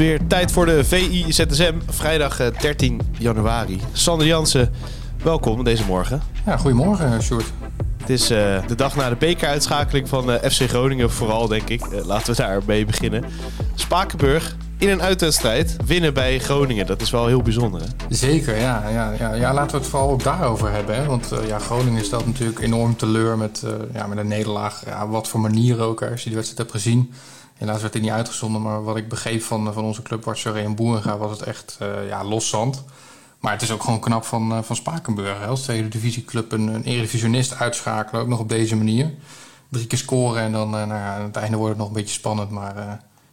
is 0.00 0.06
weer 0.06 0.26
tijd 0.26 0.52
voor 0.52 0.66
de 0.66 0.84
VI 0.84 1.24
ZSM, 1.28 1.74
vrijdag 1.88 2.40
eh, 2.40 2.46
13 2.60 3.00
januari. 3.18 3.80
Sander 3.92 4.26
Jansen, 4.26 4.72
welkom 5.22 5.64
deze 5.64 5.84
morgen. 5.84 6.22
Ja, 6.46 6.56
goedemorgen, 6.56 7.22
Sjoerd. 7.22 7.52
Het 7.96 8.10
is 8.10 8.30
eh, 8.30 8.66
de 8.66 8.74
dag 8.74 8.96
na 8.96 9.08
de 9.08 9.16
bekeruitschakeling 9.16 10.08
van 10.08 10.32
eh, 10.32 10.50
FC 10.50 10.68
Groningen, 10.68 11.10
vooral 11.10 11.48
denk 11.48 11.68
ik. 11.68 11.82
Eh, 11.82 12.04
laten 12.04 12.34
we 12.34 12.42
daarmee 12.42 12.84
beginnen. 12.84 13.24
Spakenburg 13.74 14.56
in 14.78 14.88
een 14.88 15.02
uitwedstrijd 15.02 15.76
winnen 15.86 16.14
bij 16.14 16.38
Groningen. 16.38 16.86
Dat 16.86 17.00
is 17.00 17.10
wel 17.10 17.26
heel 17.26 17.42
bijzonder. 17.42 17.80
Hè? 17.80 17.86
Zeker, 18.08 18.56
ja, 18.56 18.88
ja, 18.88 19.12
ja, 19.18 19.34
ja. 19.34 19.54
Laten 19.54 19.70
we 19.70 19.78
het 19.82 19.86
vooral 19.86 20.10
ook 20.10 20.22
daarover 20.22 20.72
hebben. 20.72 20.96
Hè? 20.96 21.04
Want 21.04 21.32
eh, 21.32 21.48
ja, 21.48 21.58
Groningen 21.58 22.04
stelt 22.04 22.26
natuurlijk 22.26 22.58
enorm 22.58 22.96
teleur 22.96 23.38
met, 23.38 23.62
eh, 23.64 23.70
ja, 23.94 24.06
met 24.06 24.18
een 24.18 24.28
nederlaag. 24.28 24.82
Ja, 24.86 25.08
wat 25.08 25.28
voor 25.28 25.40
manier 25.40 25.80
ook, 25.80 26.02
als 26.02 26.22
je 26.22 26.26
die 26.26 26.34
wedstrijd 26.34 26.58
hebt 26.58 26.82
gezien. 26.82 27.12
Helaas 27.56 27.80
werd 27.80 27.94
het 27.94 28.02
niet 28.02 28.12
uitgezonden, 28.12 28.62
maar 28.62 28.84
wat 28.84 28.96
ik 28.96 29.08
begreep 29.08 29.42
van, 29.42 29.72
van 29.72 29.84
onze 29.84 30.02
club 30.02 30.24
Watcher 30.24 30.56
en 30.56 30.74
Boerenga 30.74 31.16
was 31.16 31.30
het 31.30 31.42
echt 31.42 31.78
uh, 31.82 32.08
ja, 32.08 32.24
loszand. 32.24 32.84
Maar 33.40 33.52
het 33.52 33.62
is 33.62 33.70
ook 33.70 33.82
gewoon 33.82 34.00
knap 34.00 34.24
van, 34.24 34.52
uh, 34.52 34.58
van 34.62 34.76
Spakenburg. 34.76 35.38
Hè? 35.38 35.46
Als 35.46 35.62
tweede 35.62 35.88
divisieclub 35.88 36.52
een, 36.52 36.66
een 36.66 36.84
eredivisionist 36.84 37.54
uitschakelen, 37.54 38.20
ook 38.20 38.28
nog 38.28 38.38
op 38.38 38.48
deze 38.48 38.76
manier. 38.76 39.10
Drie 39.68 39.86
keer 39.86 39.98
scoren 39.98 40.42
en 40.42 40.52
dan 40.52 40.74
uh, 40.74 40.86
nou 40.86 41.00
ja, 41.00 41.14
aan 41.14 41.22
het 41.22 41.36
einde 41.36 41.56
wordt 41.56 41.72
het 41.72 41.78
nog 41.78 41.88
een 41.88 41.94
beetje 41.94 42.14
spannend, 42.14 42.50
maar 42.50 42.74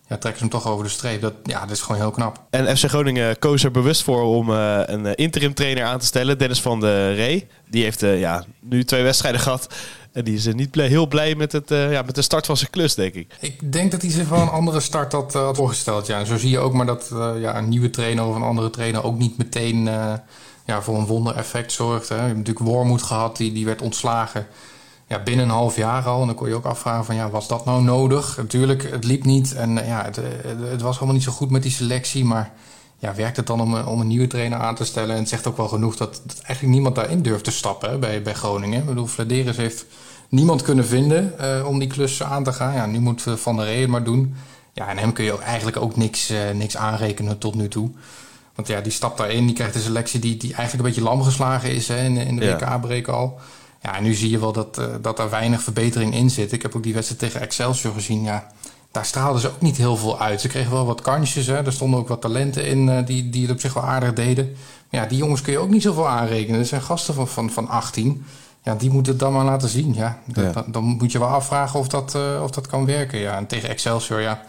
ja, 0.08 0.18
trekken 0.18 0.36
ze 0.36 0.40
hem 0.40 0.50
toch 0.50 0.68
over 0.68 0.84
de 0.84 0.90
streep. 0.92 1.22
Dat, 1.22 1.34
ja, 1.44 1.60
dat 1.60 1.72
is 1.72 1.82
gewoon 1.82 2.02
heel 2.02 2.12
knap. 2.12 2.42
En 2.50 2.78
FC 2.78 2.86
Groningen 2.86 3.40
koos 3.40 3.64
er 3.64 3.72
bewust 3.72 4.04
voor 4.04 4.22
om 4.22 4.50
een 4.50 5.16
interim 5.16 5.54
trainer 5.54 5.84
aan 5.84 6.00
te 6.00 6.06
stellen. 6.06 6.38
Dennis 6.38 6.62
van 6.62 6.80
der 6.80 7.14
Ree. 7.14 7.48
Die 7.70 7.84
heeft 7.84 8.00
ja, 8.00 8.44
nu 8.60 8.84
twee 8.84 9.04
wedstrijden 9.04 9.42
gehad. 9.42 9.68
En 10.14 10.24
die 10.24 10.36
is 10.36 10.54
niet 10.54 10.72
blij, 10.72 10.88
heel 10.88 11.08
blij 11.08 11.36
met, 11.36 11.52
het, 11.52 11.72
uh, 11.72 11.92
ja, 11.92 12.02
met 12.02 12.16
de 12.16 12.22
start 12.22 12.46
van 12.46 12.58
zijn 12.58 12.70
klus, 12.70 12.96
denk 12.96 13.14
ik. 13.14 13.36
Ik 13.40 13.72
denk 13.72 13.92
dat 13.92 14.02
hij 14.02 14.12
zich 14.12 14.30
wel 14.30 14.42
een 14.42 14.50
andere 14.50 14.80
start 14.80 15.12
had, 15.12 15.34
had 15.34 15.56
voorgesteld. 15.56 16.08
Ja. 16.08 16.20
En 16.20 16.26
zo 16.26 16.38
zie 16.38 16.50
je 16.50 16.60
ook 16.60 16.74
maar 16.74 16.86
dat 16.86 17.10
ja, 17.40 17.58
een 17.58 17.70
nieuwe 17.70 17.90
trainer 17.90 18.26
of 18.26 18.36
een 18.36 18.42
andere 18.42 18.70
trainer 18.70 19.04
ook 19.04 19.18
niet 19.18 19.38
meteen 19.38 19.90
ja, 20.66 20.82
voor 20.82 20.98
een 20.98 21.06
wondereffect 21.06 21.72
zorgt. 21.72 22.10
Hè. 22.10 22.16
Je 22.16 22.22
hebt 22.22 22.38
natuurlijk 22.38 22.66
Wormoed 22.66 23.02
gehad, 23.02 23.38
die, 23.38 23.52
die 23.52 23.66
werd 23.66 23.82
ontslagen 23.82 24.48
ja, 25.08 25.24
binnen 25.24 25.46
een 25.46 25.52
half 25.52 25.76
jaar 25.76 26.04
al. 26.04 26.22
En 26.22 26.28
dan 26.28 26.36
kon 26.36 26.48
je 26.48 26.56
ook 26.56 26.66
afvragen 26.66 27.06
van 27.06 27.16
ja, 27.16 27.30
was 27.30 27.48
dat 27.48 27.66
nou 27.66 27.84
nodig? 27.84 28.38
Natuurlijk, 28.38 28.92
het 28.92 29.04
liep 29.04 29.24
niet. 29.24 29.54
En 29.54 29.74
ja, 29.74 30.04
het, 30.04 30.20
het 30.70 30.82
was 30.82 30.98
allemaal 30.98 31.16
niet 31.16 31.24
zo 31.24 31.32
goed 31.32 31.50
met 31.50 31.64
die 31.64 31.72
selectie. 31.72 32.26
Maar 32.26 32.52
ja, 33.04 33.16
werkt 33.16 33.38
het 33.38 33.48
dan 33.48 33.62
om 33.62 33.74
een, 33.74 33.86
om 33.86 34.00
een 34.00 34.08
nieuwe 34.08 34.28
trainer 34.28 34.60
aan 34.60 34.76
te 34.76 34.86
stellen? 34.86 35.16
En 35.16 35.20
het 35.20 35.30
zegt 35.30 35.48
ook 35.48 35.58
wel 35.58 35.68
genoeg 35.68 35.96
dat, 35.96 36.22
dat 36.26 36.42
eigenlijk 36.42 36.74
niemand 36.74 36.96
daarin 36.96 37.22
durft 37.22 37.44
te 37.44 37.52
stappen 37.52 37.90
hè, 37.90 37.98
bij, 37.98 38.22
bij 38.22 38.34
Groningen. 38.34 38.80
Ik 38.80 38.86
bedoel, 38.86 39.06
Vladeris 39.06 39.58
heeft 39.58 39.86
niemand 40.30 40.62
kunnen 40.62 40.86
vinden 40.86 41.34
uh, 41.42 41.68
om 41.68 41.80
die 41.80 41.88
klus 41.88 42.24
aan 42.24 42.44
te 42.44 42.54
gaan. 42.54 42.74
Ja, 42.74 42.86
nu 42.86 43.00
moet 43.00 43.24
Van 43.36 43.56
der 43.56 43.66
Rey 43.66 43.80
het 43.80 43.90
maar 43.90 44.04
doen. 44.04 44.36
Ja, 44.74 44.88
en 44.88 44.98
hem 44.98 45.14
kun 45.14 45.24
je 45.24 45.34
ook 45.34 45.42
eigenlijk 45.42 45.78
ook 45.78 45.96
niks, 45.96 46.32
uh, 46.32 46.38
niks 46.54 46.78
aanrekenen 46.78 47.38
tot 47.38 47.56
nu 47.56 47.68
toe. 47.68 47.92
Want 48.56 48.68
ja, 48.68 48.82
die 48.82 48.92
stapt 48.92 49.18
daarin, 49.18 49.46
die 49.46 49.56
krijgt 49.56 49.76
een 49.76 49.82
selectie 49.82 50.20
die, 50.20 50.38
die 50.38 50.54
eigenlijk 50.54 50.84
een 50.84 50.94
beetje 50.94 51.10
lam 51.10 51.24
geslagen 51.24 51.72
is 51.72 51.88
hè, 51.88 52.04
in, 52.04 52.18
in 52.18 52.36
de 52.36 52.46
Ja. 52.46 52.58
WK-break 52.58 53.08
al. 53.08 53.40
Ja, 53.82 53.98
en 53.98 54.04
nu 54.04 54.14
zie 54.14 54.30
je 54.30 54.40
wel 54.40 54.52
dat, 54.52 54.80
uh, 54.80 54.86
dat 55.02 55.20
er 55.20 55.30
weinig 55.30 55.62
verbetering 55.62 56.14
in 56.14 56.30
zit. 56.30 56.52
Ik 56.52 56.62
heb 56.62 56.76
ook 56.76 56.84
die 56.84 56.94
wedstrijd 56.94 57.22
tegen 57.22 57.42
Excelsior 57.42 57.94
gezien. 57.94 58.24
Ja, 58.24 58.52
daar 58.94 59.06
straalden 59.06 59.42
ze 59.42 59.48
ook 59.48 59.62
niet 59.62 59.78
heel 59.78 59.98
veel 59.98 60.20
uit. 60.20 60.42
Ze 60.42 60.48
kregen 60.48 60.72
wel 60.72 60.86
wat 60.86 61.02
kansjes. 61.02 61.46
Hè. 61.46 61.66
Er 61.66 61.74
stonden 61.74 62.00
ook 62.00 62.08
wat 62.08 62.22
talenten 62.22 62.66
in 62.66 62.88
uh, 62.88 63.06
die, 63.06 63.30
die 63.30 63.42
het 63.42 63.52
op 63.52 63.60
zich 63.60 63.74
wel 63.74 63.84
aardig 63.84 64.14
deden. 64.14 64.56
Maar 64.90 65.02
ja, 65.02 65.08
die 65.08 65.18
jongens 65.18 65.42
kun 65.42 65.52
je 65.52 65.60
ook 65.60 65.70
niet 65.70 65.82
zoveel 65.82 66.08
aanrekenen. 66.08 66.60
Dat 66.60 66.68
zijn 66.68 66.82
gasten 66.82 67.14
van, 67.14 67.28
van, 67.28 67.50
van 67.50 67.68
18. 67.68 68.26
Ja, 68.64 68.76
die 68.76 68.90
moeten 68.92 69.12
het 69.12 69.22
dan 69.22 69.34
maar 69.34 69.46
laten 69.46 69.70
zien. 69.70 69.94
Ja. 69.94 70.20
Dat, 70.26 70.44
Ja. 70.44 70.52
Dan, 70.52 70.64
dan 70.68 70.84
moet 70.84 71.12
je 71.12 71.20
wel 71.20 71.28
afvragen 71.28 71.80
of 71.80 71.88
dat, 71.88 72.16
uh, 72.16 72.42
of 72.44 72.52
dat 72.52 72.68
kan 72.68 72.86
werken. 72.86 73.20
Ja. 73.20 73.38
En 73.38 73.48
tegen 73.48 73.70
Excelsior, 73.70 74.22
ja, 74.22 74.42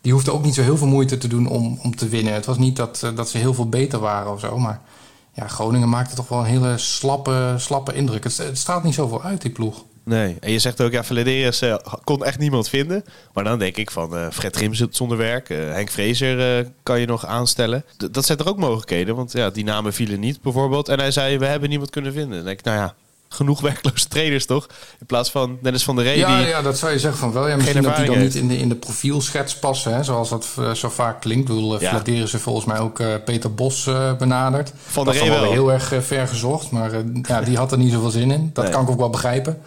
die 0.00 0.12
hoefde 0.12 0.32
ook 0.32 0.44
niet 0.44 0.54
zo 0.54 0.62
heel 0.62 0.76
veel 0.76 0.86
moeite 0.86 1.18
te 1.18 1.28
doen 1.28 1.46
om, 1.46 1.78
om 1.82 1.96
te 1.96 2.08
winnen. 2.08 2.32
Het 2.32 2.46
was 2.46 2.58
niet 2.58 2.76
dat, 2.76 3.02
uh, 3.04 3.16
dat 3.16 3.28
ze 3.28 3.38
heel 3.38 3.54
veel 3.54 3.68
beter 3.68 3.98
waren 3.98 4.32
of 4.32 4.40
zo. 4.40 4.58
Maar 4.58 4.80
ja, 5.32 5.48
Groningen 5.48 5.88
maakte 5.88 6.14
toch 6.14 6.28
wel 6.28 6.38
een 6.38 6.44
hele 6.44 6.78
slappe, 6.78 7.54
slappe 7.56 7.94
indruk. 7.94 8.24
Het, 8.24 8.36
het 8.36 8.58
straalt 8.58 8.82
niet 8.82 8.94
zoveel 8.94 9.22
uit, 9.22 9.42
die 9.42 9.50
ploeg. 9.50 9.84
Nee, 10.08 10.36
en 10.40 10.52
je 10.52 10.58
zegt 10.58 10.80
ook, 10.80 10.92
ja, 10.92 11.04
Vladeris 11.04 11.62
uh, 11.62 11.76
kon 12.04 12.24
echt 12.24 12.38
niemand 12.38 12.68
vinden. 12.68 13.04
Maar 13.32 13.44
dan 13.44 13.58
denk 13.58 13.76
ik 13.76 13.90
van, 13.90 14.14
uh, 14.14 14.26
Fred 14.32 14.56
Grim 14.56 14.74
zit 14.74 14.96
zonder 14.96 15.16
werk. 15.16 15.48
Uh, 15.48 15.72
Henk 15.72 15.90
Vrezer 15.90 16.66
kan 16.82 17.00
je 17.00 17.06
nog 17.06 17.26
aanstellen. 17.26 17.84
D 17.96 18.14
dat 18.14 18.24
zijn 18.24 18.38
er 18.38 18.48
ook 18.48 18.58
mogelijkheden, 18.58 19.16
want 19.16 19.32
ja, 19.32 19.50
die 19.50 19.64
namen 19.64 19.92
vielen 19.92 20.20
niet 20.20 20.42
bijvoorbeeld. 20.42 20.88
En 20.88 20.98
hij 20.98 21.10
zei, 21.10 21.38
we 21.38 21.46
hebben 21.46 21.68
niemand 21.68 21.90
kunnen 21.90 22.12
vinden. 22.12 22.36
Dan 22.36 22.44
denk 22.44 22.58
ik, 22.58 22.64
nou 22.64 22.78
ja, 22.78 22.94
genoeg 23.28 23.60
werkloze 23.60 24.08
trainers 24.08 24.46
toch? 24.46 24.66
In 25.00 25.06
plaats 25.06 25.30
van 25.30 25.58
Dennis 25.62 25.84
van 25.84 25.96
der 25.96 26.04
Rey. 26.04 26.16
Ja, 26.16 26.38
die 26.38 26.46
ja, 26.46 26.62
dat 26.62 26.78
zou 26.78 26.92
je 26.92 26.98
zeggen 26.98 27.20
van 27.20 27.32
wel. 27.32 27.48
Ja, 27.48 27.56
misschien 27.56 27.82
dat 27.82 27.96
die 27.96 28.06
dan 28.06 28.18
niet 28.18 28.34
in 28.34 28.48
de, 28.48 28.58
in 28.58 28.68
de 28.68 28.76
profielschets 28.76 29.58
passen, 29.58 29.94
hè, 29.94 30.02
zoals 30.02 30.28
dat 30.28 30.46
uh, 30.58 30.74
zo 30.74 30.88
vaak 30.88 31.20
klinkt. 31.20 31.48
Ik 31.48 31.54
bedoel, 31.54 31.80
ja. 31.80 32.26
Ze 32.26 32.38
volgens 32.38 32.66
mij 32.66 32.78
ook 32.78 32.98
uh, 32.98 33.14
Peter 33.24 33.54
Bos 33.54 33.86
uh, 33.86 34.16
benaderd. 34.16 34.72
Van 34.86 35.04
der 35.04 35.14
Rey 35.14 35.28
wel. 35.28 35.40
wel 35.40 35.50
heel 35.50 35.72
erg 35.72 35.92
ver 36.00 36.28
gezocht, 36.28 36.70
maar 36.70 36.90
ja, 37.22 37.40
die 37.40 37.56
had 37.56 37.72
er 37.72 37.78
niet 37.78 37.92
zoveel 37.92 38.10
zin 38.10 38.30
in. 38.30 38.50
Dat 38.52 38.64
nee. 38.64 38.72
kan 38.72 38.82
ik 38.82 38.90
ook 38.90 38.98
wel 38.98 39.10
begrijpen. 39.10 39.62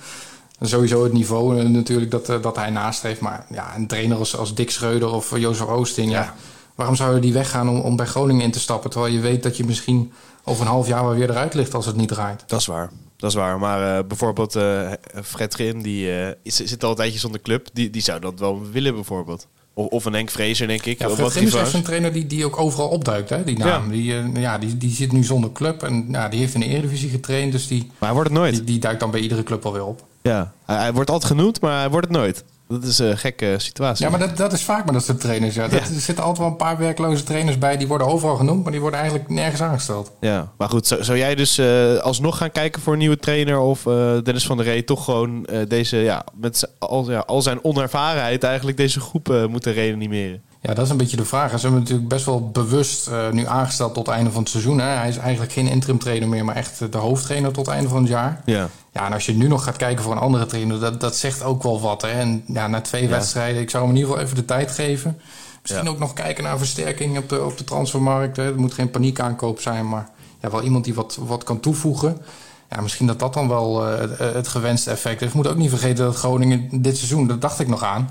En 0.61 0.67
sowieso 0.67 1.03
het 1.03 1.13
niveau 1.13 1.63
natuurlijk 1.63 2.11
dat, 2.11 2.25
dat 2.25 2.55
hij 2.55 2.69
nastreeft. 2.69 3.22
Maar 3.22 3.45
ja, 3.49 3.75
een 3.75 3.88
trainer 3.88 4.17
als, 4.17 4.38
als 4.38 4.55
Dick 4.55 4.72
Schreuder 4.72 5.13
of 5.13 5.39
Jozef 5.39 5.67
Oosting, 5.67 6.11
ja. 6.11 6.22
ja. 6.22 6.35
waarom 6.75 6.95
zou 6.95 7.16
je 7.16 7.22
die 7.22 7.33
weggaan 7.33 7.69
om, 7.69 7.79
om 7.79 7.95
bij 7.95 8.05
Groningen 8.05 8.44
in 8.44 8.51
te 8.51 8.59
stappen? 8.59 8.89
Terwijl 8.89 9.13
je 9.13 9.19
weet 9.19 9.44
dat 9.44 9.57
je 9.57 9.66
misschien 9.66 10.11
over 10.44 10.66
een 10.66 10.71
half 10.71 10.88
jaar 10.88 11.05
wel 11.05 11.16
weer 11.16 11.29
eruit 11.29 11.53
ligt 11.53 11.73
als 11.73 11.85
het 11.85 11.95
niet 11.95 12.07
draait. 12.07 12.44
Dat 12.47 12.59
is 12.59 12.66
waar. 12.66 12.91
Dat 13.17 13.29
is 13.29 13.35
waar, 13.35 13.59
maar 13.59 13.97
uh, 13.97 14.07
bijvoorbeeld 14.07 14.55
uh, 14.55 14.91
Fred 15.23 15.53
Grim, 15.53 15.81
die 15.81 16.07
uh, 16.07 16.27
zit 16.44 16.83
al 16.83 16.89
een 16.89 16.95
tijdje 16.95 17.19
zonder 17.19 17.41
club. 17.41 17.67
Die, 17.73 17.89
die 17.89 18.01
zou 18.01 18.19
dat 18.19 18.39
wel 18.39 18.61
willen 18.71 18.94
bijvoorbeeld. 18.94 19.47
Of, 19.73 19.88
of 19.88 20.05
een 20.05 20.13
Henk 20.13 20.29
Vrezer, 20.29 20.67
denk 20.67 20.85
ik. 20.85 21.00
Ja, 21.00 21.09
Fred 21.09 21.31
Grim 21.31 21.47
is 21.47 21.53
echt 21.53 21.73
een 21.73 21.83
trainer 21.83 22.13
die, 22.13 22.27
die 22.27 22.45
ook 22.45 22.59
overal 22.59 22.88
opduikt, 22.88 23.29
hè, 23.29 23.44
die 23.44 23.57
naam. 23.57 23.94
Ja. 23.94 24.21
Die, 24.23 24.39
ja, 24.39 24.57
die, 24.57 24.77
die 24.77 24.91
zit 24.91 25.11
nu 25.11 25.23
zonder 25.23 25.51
club 25.51 25.83
en 25.83 26.07
ja, 26.09 26.29
die 26.29 26.39
heeft 26.39 26.53
in 26.53 26.59
de 26.59 26.66
Eredivisie 26.66 27.09
getraind. 27.09 27.51
Dus 27.51 27.67
die, 27.67 27.83
maar 27.85 28.09
hij 28.09 28.13
wordt 28.13 28.29
het 28.29 28.39
nooit. 28.39 28.53
Die, 28.53 28.63
die 28.63 28.79
duikt 28.79 29.00
dan 29.00 29.11
bij 29.11 29.19
iedere 29.19 29.44
club 29.44 29.66
alweer 29.66 29.85
op. 29.85 30.09
Ja, 30.21 30.51
hij, 30.65 30.77
hij 30.77 30.93
wordt 30.93 31.09
altijd 31.09 31.31
genoemd, 31.31 31.61
maar 31.61 31.79
hij 31.79 31.89
wordt 31.89 32.07
het 32.07 32.17
nooit. 32.17 32.43
Dat 32.67 32.83
is 32.83 32.99
een 32.99 33.17
gekke 33.17 33.55
situatie. 33.57 34.05
Ja, 34.05 34.11
maar 34.11 34.19
dat, 34.19 34.37
dat 34.37 34.53
is 34.53 34.63
vaak 34.63 34.85
met 34.85 34.93
dat 34.93 35.03
soort 35.03 35.19
trainers. 35.19 35.55
Ja. 35.55 35.69
Er 35.69 35.85
zitten 35.85 36.23
altijd 36.23 36.37
wel 36.37 36.47
een 36.47 36.55
paar 36.55 36.77
werkloze 36.77 37.23
trainers 37.23 37.57
bij. 37.57 37.77
Die 37.77 37.87
worden 37.87 38.07
overal 38.07 38.35
genoemd, 38.35 38.63
maar 38.63 38.71
die 38.71 38.81
worden 38.81 38.99
eigenlijk 38.99 39.29
nergens 39.29 39.61
aangesteld. 39.61 40.11
Ja, 40.19 40.51
maar 40.57 40.69
goed. 40.69 40.87
Zou, 40.87 41.03
zou 41.03 41.17
jij 41.17 41.35
dus 41.35 41.59
uh, 41.59 41.97
alsnog 41.97 42.37
gaan 42.37 42.51
kijken 42.51 42.81
voor 42.81 42.93
een 42.93 42.99
nieuwe 42.99 43.17
trainer? 43.17 43.59
Of 43.59 43.85
uh, 43.85 43.93
Dennis 44.23 44.45
van 44.45 44.57
der 44.57 44.65
Rey 44.65 44.81
toch 44.81 45.03
gewoon 45.03 45.47
uh, 45.51 45.59
deze, 45.67 45.97
ja, 45.97 46.23
met 46.33 46.69
al, 46.79 47.11
ja, 47.11 47.19
al 47.19 47.41
zijn 47.41 47.63
onervarenheid 47.63 48.43
eigenlijk 48.43 48.77
deze 48.77 48.99
groep 48.99 49.47
moeten 49.49 49.73
reanimeren? 49.73 50.41
Ja, 50.61 50.73
dat 50.73 50.85
is 50.85 50.91
een 50.91 50.97
beetje 50.97 51.17
de 51.17 51.25
vraag. 51.25 51.49
Ze 51.49 51.59
hebben 51.59 51.79
natuurlijk 51.79 52.07
best 52.07 52.25
wel 52.25 52.49
bewust 52.49 53.09
uh, 53.09 53.29
nu 53.29 53.45
aangesteld 53.45 53.93
tot 53.93 54.05
het 54.05 54.15
einde 54.15 54.31
van 54.31 54.41
het 54.41 54.51
seizoen. 54.51 54.79
Hè. 54.79 54.85
Hij 54.85 55.09
is 55.09 55.17
eigenlijk 55.17 55.51
geen 55.51 55.67
interim 55.67 55.99
trainer 55.99 56.27
meer, 56.27 56.45
maar 56.45 56.55
echt 56.55 56.91
de 56.91 56.97
hoofdtrainer 56.97 57.51
tot 57.51 57.65
het 57.65 57.75
einde 57.75 57.89
van 57.89 58.01
het 58.01 58.09
jaar. 58.09 58.41
Ja. 58.45 58.69
Ja, 58.91 59.06
en 59.06 59.13
als 59.13 59.25
je 59.25 59.34
nu 59.34 59.47
nog 59.47 59.63
gaat 59.63 59.78
kijken 59.78 60.03
voor 60.03 60.12
een 60.12 60.18
andere 60.18 60.46
trainer, 60.46 60.79
dat, 60.79 61.00
dat 61.00 61.16
zegt 61.16 61.44
ook 61.44 61.63
wel 61.63 61.81
wat. 61.81 62.02
Hè. 62.02 62.07
En 62.07 62.44
ja, 62.47 62.68
na 62.68 62.81
twee 62.81 63.03
ja. 63.03 63.09
wedstrijden, 63.09 63.62
ik 63.62 63.69
zou 63.69 63.84
hem 63.84 63.91
in 63.91 63.97
ieder 63.97 64.12
geval 64.12 64.28
even 64.28 64.40
de 64.40 64.46
tijd 64.46 64.72
geven. 64.72 65.19
Misschien 65.62 65.84
ja. 65.84 65.90
ook 65.90 66.00
nog 66.00 66.13
kijken 66.13 66.44
naar 66.44 66.57
versterking 66.57 67.18
op 67.18 67.30
de, 67.30 67.44
op 67.44 67.57
de 67.57 67.63
transfermarkt. 67.63 68.38
Hè. 68.38 68.44
Het 68.44 68.57
moet 68.57 68.74
geen 68.74 68.92
paniekaankoop 68.92 69.60
zijn, 69.60 69.89
maar 69.89 70.10
ja, 70.39 70.50
wel 70.50 70.63
iemand 70.63 70.83
die 70.83 70.94
wat, 70.94 71.18
wat 71.21 71.44
kan 71.44 71.60
toevoegen. 71.60 72.21
Ja, 72.69 72.81
misschien 72.81 73.07
dat 73.07 73.19
dat 73.19 73.33
dan 73.33 73.48
wel 73.48 73.88
uh, 73.88 74.00
het, 74.00 74.18
het 74.18 74.48
gewenste 74.48 74.92
effect 74.92 75.21
is. 75.21 75.31
Je 75.31 75.38
moet 75.38 75.48
ook 75.48 75.56
niet 75.56 75.69
vergeten 75.69 76.06
dat 76.06 76.15
Groningen 76.15 76.81
dit 76.81 76.98
seizoen, 76.98 77.27
dat 77.27 77.42
dacht 77.42 77.60
ik 77.60 77.68
nog 77.68 77.83
aan 77.83 78.10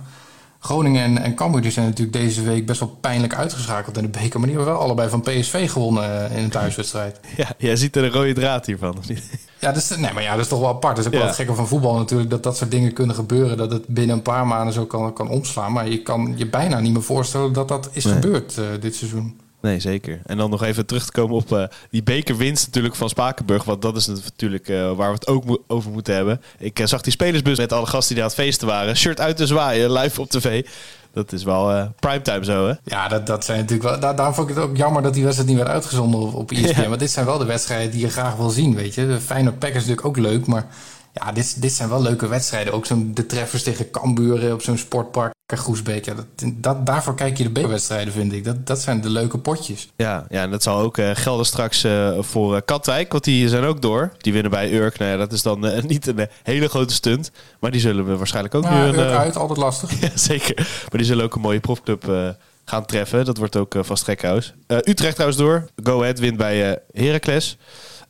Groningen 0.62 1.02
en, 1.02 1.18
en 1.22 1.34
Cambuur 1.34 1.72
zijn 1.72 1.86
natuurlijk 1.86 2.16
deze 2.16 2.42
week 2.42 2.66
best 2.66 2.80
wel 2.80 2.96
pijnlijk 3.00 3.34
uitgeschakeld 3.34 3.96
in 3.96 4.02
de 4.02 4.08
beker. 4.08 4.38
Maar 4.38 4.48
die 4.48 4.56
hebben 4.56 4.74
wel 4.74 4.82
allebei 4.82 5.08
van 5.08 5.20
PSV 5.20 5.70
gewonnen 5.70 6.30
in 6.30 6.44
een 6.44 6.50
thuiswedstrijd. 6.50 7.20
Ja, 7.36 7.48
jij 7.58 7.76
ziet 7.76 7.96
er 7.96 8.04
een 8.04 8.10
rode 8.10 8.32
draad 8.32 8.66
hiervan, 8.66 8.98
of 8.98 9.08
niet? 9.08 9.22
Ja, 9.58 9.72
dat 9.72 9.82
is, 9.82 9.96
nee, 9.96 10.12
maar 10.12 10.22
ja, 10.22 10.30
dat 10.30 10.40
is 10.40 10.48
toch 10.48 10.60
wel 10.60 10.68
apart. 10.68 10.96
Dat 10.96 11.04
is 11.04 11.06
ook 11.06 11.12
ja. 11.12 11.18
wel 11.18 11.28
het 11.28 11.36
gekke 11.36 11.54
van 11.54 11.68
voetbal 11.68 11.94
natuurlijk. 11.94 12.30
Dat 12.30 12.42
dat 12.42 12.56
soort 12.56 12.70
dingen 12.70 12.92
kunnen 12.92 13.14
gebeuren. 13.14 13.56
Dat 13.56 13.70
het 13.72 13.86
binnen 13.86 14.16
een 14.16 14.22
paar 14.22 14.46
maanden 14.46 14.74
zo 14.74 14.86
kan, 14.86 15.12
kan 15.12 15.28
omslaan. 15.28 15.72
Maar 15.72 15.88
je 15.88 16.02
kan 16.02 16.32
je 16.36 16.46
bijna 16.46 16.80
niet 16.80 16.92
meer 16.92 17.02
voorstellen 17.02 17.52
dat 17.52 17.68
dat 17.68 17.88
is 17.92 18.04
nee. 18.04 18.14
gebeurd 18.14 18.56
uh, 18.58 18.64
dit 18.80 18.94
seizoen. 18.94 19.40
Nee, 19.60 19.80
zeker. 19.80 20.20
En 20.26 20.36
dan 20.36 20.50
nog 20.50 20.62
even 20.62 20.86
terug 20.86 21.04
te 21.04 21.12
komen 21.12 21.36
op 21.36 21.52
uh, 21.52 21.64
die 21.90 22.02
bekerwinst 22.02 22.66
natuurlijk 22.66 22.94
van 22.94 23.08
Spakenburg. 23.08 23.64
Want 23.64 23.82
dat 23.82 23.96
is 23.96 24.06
natuurlijk 24.06 24.68
uh, 24.68 24.92
waar 24.92 25.08
we 25.08 25.14
het 25.14 25.26
ook 25.26 25.44
mo 25.44 25.62
over 25.66 25.90
moeten 25.90 26.14
hebben. 26.14 26.40
Ik 26.58 26.80
uh, 26.80 26.86
zag 26.86 27.00
die 27.00 27.12
spelersbus 27.12 27.58
met 27.58 27.72
alle 27.72 27.86
gasten 27.86 28.14
die 28.14 28.24
aan 28.24 28.30
het 28.30 28.38
feesten 28.38 28.66
waren. 28.66 28.96
Shirt 28.96 29.20
uit 29.20 29.36
te 29.36 29.46
zwaaien, 29.46 29.92
live 29.92 30.20
op 30.20 30.30
tv. 30.30 30.66
Dat 31.12 31.32
is 31.32 31.44
wel 31.44 31.92
primetime 31.98 32.44
zo, 32.44 32.66
hè? 32.66 32.74
Ja, 32.84 33.08
dat, 33.08 33.26
dat 33.26 33.44
zijn 33.44 33.58
natuurlijk 33.58 33.88
wel... 33.88 34.00
Daar, 34.00 34.16
daarom 34.16 34.34
vond 34.34 34.48
ik 34.48 34.54
het 34.54 34.64
ook 34.64 34.76
jammer 34.76 35.02
dat 35.02 35.14
die 35.14 35.22
wedstrijd 35.22 35.50
niet 35.50 35.58
werd 35.58 35.70
uitgezonden 35.70 36.20
op, 36.20 36.34
op 36.34 36.50
ESPN. 36.50 36.88
Want 36.88 37.00
dit 37.00 37.10
zijn 37.10 37.26
wel 37.26 37.38
de 37.38 37.44
wedstrijden 37.44 37.90
die 37.90 38.00
je 38.00 38.10
graag 38.10 38.36
wil 38.36 38.50
zien, 38.50 38.74
weet 38.74 38.94
je. 38.94 39.06
De 39.06 39.20
Feyenoord 39.20 39.58
Pack 39.58 39.68
is 39.68 39.74
natuurlijk 39.74 40.06
ook 40.06 40.16
leuk, 40.16 40.46
maar... 40.46 40.66
Ja, 41.12 41.32
dit, 41.32 41.62
dit 41.62 41.72
zijn 41.72 41.88
wel 41.88 42.02
leuke 42.02 42.28
wedstrijden. 42.28 42.72
Ook 42.72 42.86
zo'n 42.86 43.10
de 43.14 43.26
treffers 43.26 43.62
tegen 43.62 43.90
Cambuur 43.90 44.52
op 44.52 44.62
zo'n 44.62 44.78
sportpark. 44.78 45.34
Groesbeek, 45.56 46.04
ja, 46.04 46.14
dat, 46.14 46.26
dat, 46.54 46.86
daarvoor 46.86 47.14
kijk 47.14 47.38
je 47.38 47.52
de 47.52 47.60
B-wedstrijden, 47.60 48.12
vind 48.12 48.32
ik. 48.32 48.44
Dat, 48.44 48.66
dat 48.66 48.80
zijn 48.80 49.00
de 49.00 49.10
leuke 49.10 49.38
potjes. 49.38 49.88
Ja, 49.96 50.26
ja 50.28 50.42
en 50.42 50.50
dat 50.50 50.62
zal 50.62 50.78
ook 50.78 50.98
uh, 50.98 51.10
gelden 51.14 51.46
straks 51.46 51.84
uh, 51.84 52.18
voor 52.18 52.54
uh, 52.54 52.60
Katwijk, 52.64 53.12
want 53.12 53.24
die 53.24 53.48
zijn 53.48 53.64
ook 53.64 53.82
door. 53.82 54.12
Die 54.18 54.32
winnen 54.32 54.50
bij 54.50 54.72
Urk. 54.72 54.98
Nou 54.98 55.10
ja, 55.10 55.16
dat 55.16 55.32
is 55.32 55.42
dan 55.42 55.60
niet 55.86 56.06
een 56.06 56.28
hele 56.42 56.68
grote 56.68 56.94
stunt. 56.94 57.30
Maar 57.60 57.70
die 57.70 57.80
zullen 57.80 58.06
we 58.06 58.16
waarschijnlijk 58.16 58.54
ook 58.54 58.64
ja, 58.64 58.90
nu... 58.90 58.98
Urk 58.98 59.16
uit, 59.16 59.36
altijd 59.36 59.58
lastig. 59.58 60.00
ja, 60.00 60.08
zeker. 60.14 60.54
Maar 60.56 60.98
die 60.98 61.04
zullen 61.04 61.24
ook 61.24 61.34
een 61.34 61.40
mooie 61.40 61.60
profclub 61.60 62.34
gaan 62.64 62.86
treffen. 62.86 63.24
Dat 63.24 63.36
wordt 63.36 63.56
ook 63.56 63.74
vast 63.80 64.04
gekhuis. 64.04 64.54
Utrecht 64.66 65.14
trouwens 65.14 65.40
door. 65.40 65.68
Go 65.82 66.00
Ahead 66.00 66.18
wint 66.18 66.36
bij 66.36 66.78
Heracles. 66.92 67.56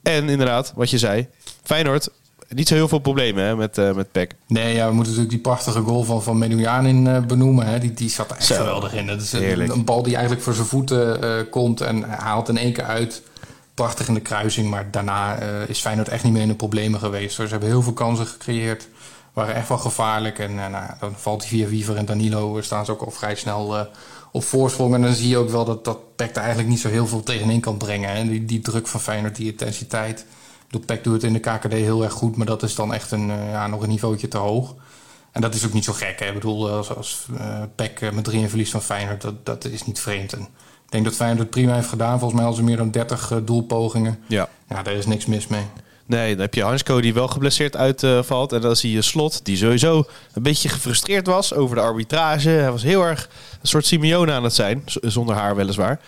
En 0.02 0.28
inderdaad, 0.28 0.72
wat 0.74 0.90
je 0.90 0.98
zei, 0.98 1.28
Feyenoord 1.62 2.08
niet 2.54 2.68
zo 2.68 2.74
heel 2.74 2.88
veel 2.88 2.98
problemen 2.98 3.44
hè, 3.44 3.56
met, 3.56 3.78
uh, 3.78 3.92
met 3.92 4.12
PEC. 4.12 4.32
Nee, 4.46 4.74
ja, 4.74 4.88
we 4.88 4.94
moeten 4.94 5.12
natuurlijk 5.12 5.30
die 5.30 5.52
prachtige 5.52 5.80
goal 5.80 6.04
van, 6.04 6.22
van 6.22 6.44
in 6.44 7.06
uh, 7.06 7.20
benoemen. 7.20 7.66
Hè. 7.66 7.78
Die, 7.78 7.92
die 7.92 8.10
zat 8.10 8.30
er 8.30 8.36
echt 8.36 8.46
geweldig 8.46 8.94
in. 8.94 9.06
Dat 9.06 9.20
is 9.20 9.32
een, 9.32 9.70
een, 9.70 9.84
bal 9.84 10.02
die 10.02 10.14
eigenlijk 10.14 10.44
voor 10.44 10.54
zijn 10.54 10.66
voeten 10.66 11.24
uh, 11.24 11.50
komt 11.50 11.80
en 11.80 12.02
haalt 12.02 12.48
in 12.48 12.58
één 12.58 12.72
keer 12.72 12.84
uit. 12.84 13.22
Prachtig 13.74 14.08
in 14.08 14.14
de 14.14 14.20
kruising, 14.20 14.70
maar 14.70 14.90
daarna 14.90 15.38
is 15.66 15.80
Feyenoord 15.80 16.08
echt 16.08 16.24
niet 16.24 16.32
meer 16.32 16.42
in 16.42 16.48
de 16.48 16.54
problemen 16.54 17.00
geweest. 17.00 17.34
Ze 17.34 17.42
hebben 17.42 17.68
heel 17.68 17.82
veel 17.82 17.92
kansen 17.92 18.26
gecreëerd, 18.26 18.88
waren 19.32 19.54
echt 19.54 19.68
wel 19.68 19.78
gevaarlijk. 19.78 20.38
En 20.38 20.54
nou, 20.54 20.84
dan 21.00 21.14
valt 21.16 21.40
hij 21.40 21.48
via 21.48 21.66
Wiever 21.68 21.96
en 21.96 22.04
Danilo, 22.04 22.60
staan 22.60 22.84
ze 22.84 22.92
ook 22.92 23.02
al 23.02 23.10
vrij 23.10 23.34
snel 23.34 23.88
op 24.32 24.44
voorsprong. 24.44 24.94
En 24.94 25.02
dan 25.02 25.14
zie 25.14 25.28
je 25.28 25.36
ook 25.36 25.50
wel 25.50 25.64
dat, 25.64 25.84
dat 25.84 26.16
PEC 26.16 26.30
er 26.30 26.36
eigenlijk 26.36 26.68
niet 26.68 26.80
zo 26.80 26.88
heel 26.88 27.06
veel 27.06 27.22
tegenin 27.22 27.60
kan 27.60 27.76
brengen. 27.76 28.10
Hè. 28.10 28.28
Die, 28.28 28.44
die 28.44 28.60
druk 28.60 28.86
van 28.86 29.00
Feyenoord, 29.00 29.36
die 29.36 29.50
intensiteit 29.50 30.24
bedoel, 30.70 30.86
PEC 30.86 31.04
doet 31.04 31.12
het 31.12 31.22
in 31.22 31.32
de 31.32 31.38
KKD 31.38 31.72
heel 31.72 32.02
erg 32.02 32.12
goed, 32.12 32.36
maar 32.36 32.46
dat 32.46 32.62
is 32.62 32.74
dan 32.74 32.94
echt 32.94 33.10
een, 33.10 33.28
uh, 33.28 33.50
ja, 33.50 33.66
nog 33.66 33.82
een 33.82 33.88
niveautje 33.88 34.28
te 34.28 34.36
hoog. 34.36 34.74
En 35.32 35.40
dat 35.40 35.54
is 35.54 35.66
ook 35.66 35.72
niet 35.72 35.84
zo 35.84 35.92
gek. 35.92 36.18
Hè? 36.18 36.26
Ik 36.26 36.34
bedoel, 36.34 36.70
als, 36.70 36.94
als 36.94 37.26
uh, 37.32 37.62
PEC 37.74 38.12
met 38.12 38.24
3 38.24 38.48
verlies 38.48 38.70
van 38.70 38.82
Feyenoord, 38.82 39.20
dat, 39.20 39.46
dat 39.46 39.64
is 39.64 39.86
niet 39.86 40.00
vreemd. 40.00 40.32
En 40.32 40.40
ik 40.84 40.90
denk 40.90 41.04
dat 41.04 41.14
Feyenoord 41.14 41.40
het 41.40 41.50
prima 41.50 41.74
heeft 41.74 41.88
gedaan. 41.88 42.18
Volgens 42.18 42.40
mij 42.40 42.48
al 42.48 42.56
ze 42.56 42.62
meer 42.62 42.76
dan 42.76 42.90
30 42.90 43.30
uh, 43.30 43.38
doelpogingen. 43.44 44.18
Ja. 44.26 44.48
ja, 44.68 44.82
daar 44.82 44.94
is 44.94 45.06
niks 45.06 45.26
mis 45.26 45.46
mee. 45.46 45.64
Nee, 46.06 46.32
dan 46.32 46.40
heb 46.40 46.54
je 46.54 46.62
Hansko 46.62 47.00
die 47.00 47.14
wel 47.14 47.28
geblesseerd 47.28 47.76
uitvalt. 47.76 48.52
en 48.52 48.60
dan 48.60 48.76
zie 48.76 48.92
je 48.92 49.02
Slot, 49.02 49.44
die 49.44 49.56
sowieso 49.56 50.04
een 50.32 50.42
beetje 50.42 50.68
gefrustreerd 50.68 51.26
was 51.26 51.54
over 51.54 51.76
de 51.76 51.82
arbitrage. 51.82 52.48
Hij 52.48 52.70
was 52.70 52.82
heel 52.82 53.02
erg 53.02 53.28
een 53.62 53.68
soort 53.68 53.86
Simeone 53.86 54.32
aan 54.32 54.44
het 54.44 54.54
zijn, 54.54 54.82
zonder 54.86 55.34
haar 55.34 55.56
weliswaar. 55.56 56.00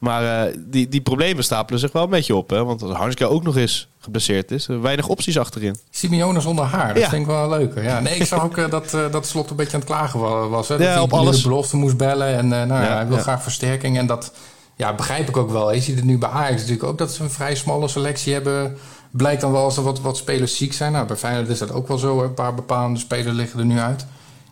Maar 0.00 0.48
uh, 0.48 0.54
die, 0.58 0.88
die 0.88 1.00
problemen 1.00 1.44
stapelen 1.44 1.80
zich 1.80 1.92
wel 1.92 2.02
een 2.02 2.10
beetje 2.10 2.36
op. 2.36 2.50
Hè? 2.50 2.64
Want 2.64 2.82
als 2.82 2.92
Hanske 2.92 3.26
ook 3.26 3.42
nog 3.42 3.56
eens 3.56 3.88
geblesseerd 3.98 4.50
is, 4.50 4.66
weinig 4.66 5.08
opties 5.08 5.38
achterin. 5.38 5.76
Simeone 5.90 6.40
zonder 6.40 6.64
haar, 6.64 6.94
dat 6.94 7.08
vind 7.08 7.20
ik 7.20 7.26
wel 7.26 7.48
leuker. 7.48 7.82
Ja, 7.82 8.00
nee, 8.00 8.14
ik 8.14 8.26
zag 8.26 8.44
ook 8.44 8.56
uh, 8.56 8.70
dat, 8.70 8.94
uh, 8.94 9.10
dat 9.10 9.26
Slot 9.26 9.50
een 9.50 9.56
beetje 9.56 9.72
aan 9.72 9.80
het 9.80 9.88
klagen 9.88 10.50
was. 10.50 10.68
Hè? 10.68 10.76
Dat 10.76 10.86
ja, 10.86 10.92
hij 10.92 11.02
op 11.02 11.12
alles. 11.12 11.36
de 11.36 11.48
belofte 11.48 11.76
moest 11.76 11.96
bellen. 11.96 12.36
En 12.36 12.48
nou, 12.48 12.68
ja, 12.68 12.94
hij 12.94 13.06
wil 13.06 13.18
graag 13.18 13.42
versterking. 13.42 13.98
En 13.98 14.06
dat 14.06 14.32
ja, 14.76 14.94
begrijp 14.94 15.28
ik 15.28 15.36
ook 15.36 15.50
wel. 15.50 15.72
Je 15.72 15.80
ziet 15.80 15.96
het 15.96 16.04
nu 16.04 16.18
bij 16.18 16.28
Ajax 16.28 16.54
natuurlijk 16.56 16.84
ook 16.84 16.98
dat 16.98 17.12
ze 17.12 17.22
een 17.22 17.30
vrij 17.30 17.54
smalle 17.54 17.88
selectie 17.88 18.32
hebben. 18.32 18.76
Blijkt 19.10 19.40
dan 19.40 19.52
wel 19.52 19.64
als 19.64 19.76
er 19.76 19.82
wat, 19.82 20.00
wat 20.00 20.16
spelers 20.16 20.56
ziek 20.56 20.72
zijn. 20.72 20.92
Nou, 20.92 21.06
bij 21.06 21.16
Feyenoord 21.16 21.48
is 21.48 21.58
dat 21.58 21.72
ook 21.72 21.88
wel 21.88 21.98
zo. 21.98 22.22
Een 22.22 22.34
paar 22.34 22.54
bepaalde 22.54 22.98
spelers 22.98 23.36
liggen 23.36 23.58
er 23.58 23.66
nu 23.66 23.78
uit 23.78 24.06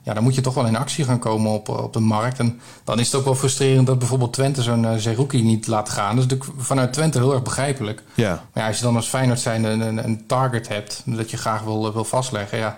ja, 0.09 0.15
dan 0.15 0.23
moet 0.23 0.35
je 0.35 0.41
toch 0.41 0.55
wel 0.55 0.67
in 0.67 0.77
actie 0.77 1.05
gaan 1.05 1.19
komen 1.19 1.51
op, 1.51 1.69
op 1.69 1.93
de 1.93 2.01
markt. 2.01 2.39
En 2.39 2.61
dan 2.85 2.99
is 2.99 3.07
het 3.07 3.15
ook 3.15 3.25
wel 3.25 3.35
frustrerend 3.35 3.87
dat 3.87 3.99
bijvoorbeeld 3.99 4.33
Twente 4.33 4.63
zo'n 4.63 4.83
uh, 4.83 4.95
Zerouki 4.95 5.43
niet 5.43 5.67
laat 5.67 5.89
gaan. 5.89 6.17
Dat 6.17 6.25
is 6.25 6.31
natuurlijk 6.31 6.61
vanuit 6.65 6.93
Twente 6.93 7.19
heel 7.19 7.33
erg 7.33 7.43
begrijpelijk. 7.43 8.03
Ja. 8.15 8.31
Maar 8.53 8.63
ja, 8.63 8.69
als 8.69 8.79
je 8.79 8.85
dan 8.85 8.97
als 8.97 9.09
Feyenoord 9.09 9.41
zijn 9.41 9.65
een, 9.65 9.81
een, 9.81 10.05
een, 10.05 10.27
target 10.27 10.69
hebt 10.69 11.03
dat 11.05 11.31
je 11.31 11.37
graag 11.37 11.63
wil, 11.63 11.93
wil 11.93 12.05
vastleggen, 12.05 12.59
ja. 12.59 12.77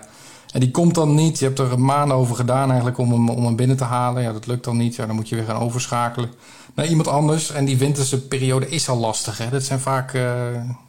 En 0.51 0.59
die 0.59 0.71
komt 0.71 0.95
dan 0.95 1.15
niet. 1.15 1.39
Je 1.39 1.45
hebt 1.45 1.59
er 1.59 1.79
maanden 1.79 2.17
over 2.17 2.35
gedaan 2.35 2.67
eigenlijk 2.67 2.97
om 2.97 3.11
hem, 3.11 3.29
om 3.29 3.45
hem 3.45 3.55
binnen 3.55 3.77
te 3.77 3.83
halen. 3.83 4.23
Ja, 4.23 4.31
dat 4.31 4.47
lukt 4.47 4.63
dan 4.63 4.77
niet. 4.77 4.95
Ja, 4.95 5.05
dan 5.05 5.15
moet 5.15 5.29
je 5.29 5.35
weer 5.35 5.45
gaan 5.45 5.61
overschakelen 5.61 6.31
naar 6.73 6.87
iemand 6.87 7.07
anders. 7.07 7.51
En 7.51 7.65
die 7.65 7.77
winterse 7.77 8.27
periode 8.27 8.69
is 8.69 8.89
al 8.89 8.97
lastig. 8.97 9.37
Hè? 9.37 9.49
Dat 9.49 9.63
zijn 9.63 9.79
vaak 9.79 10.13
uh, 10.13 10.23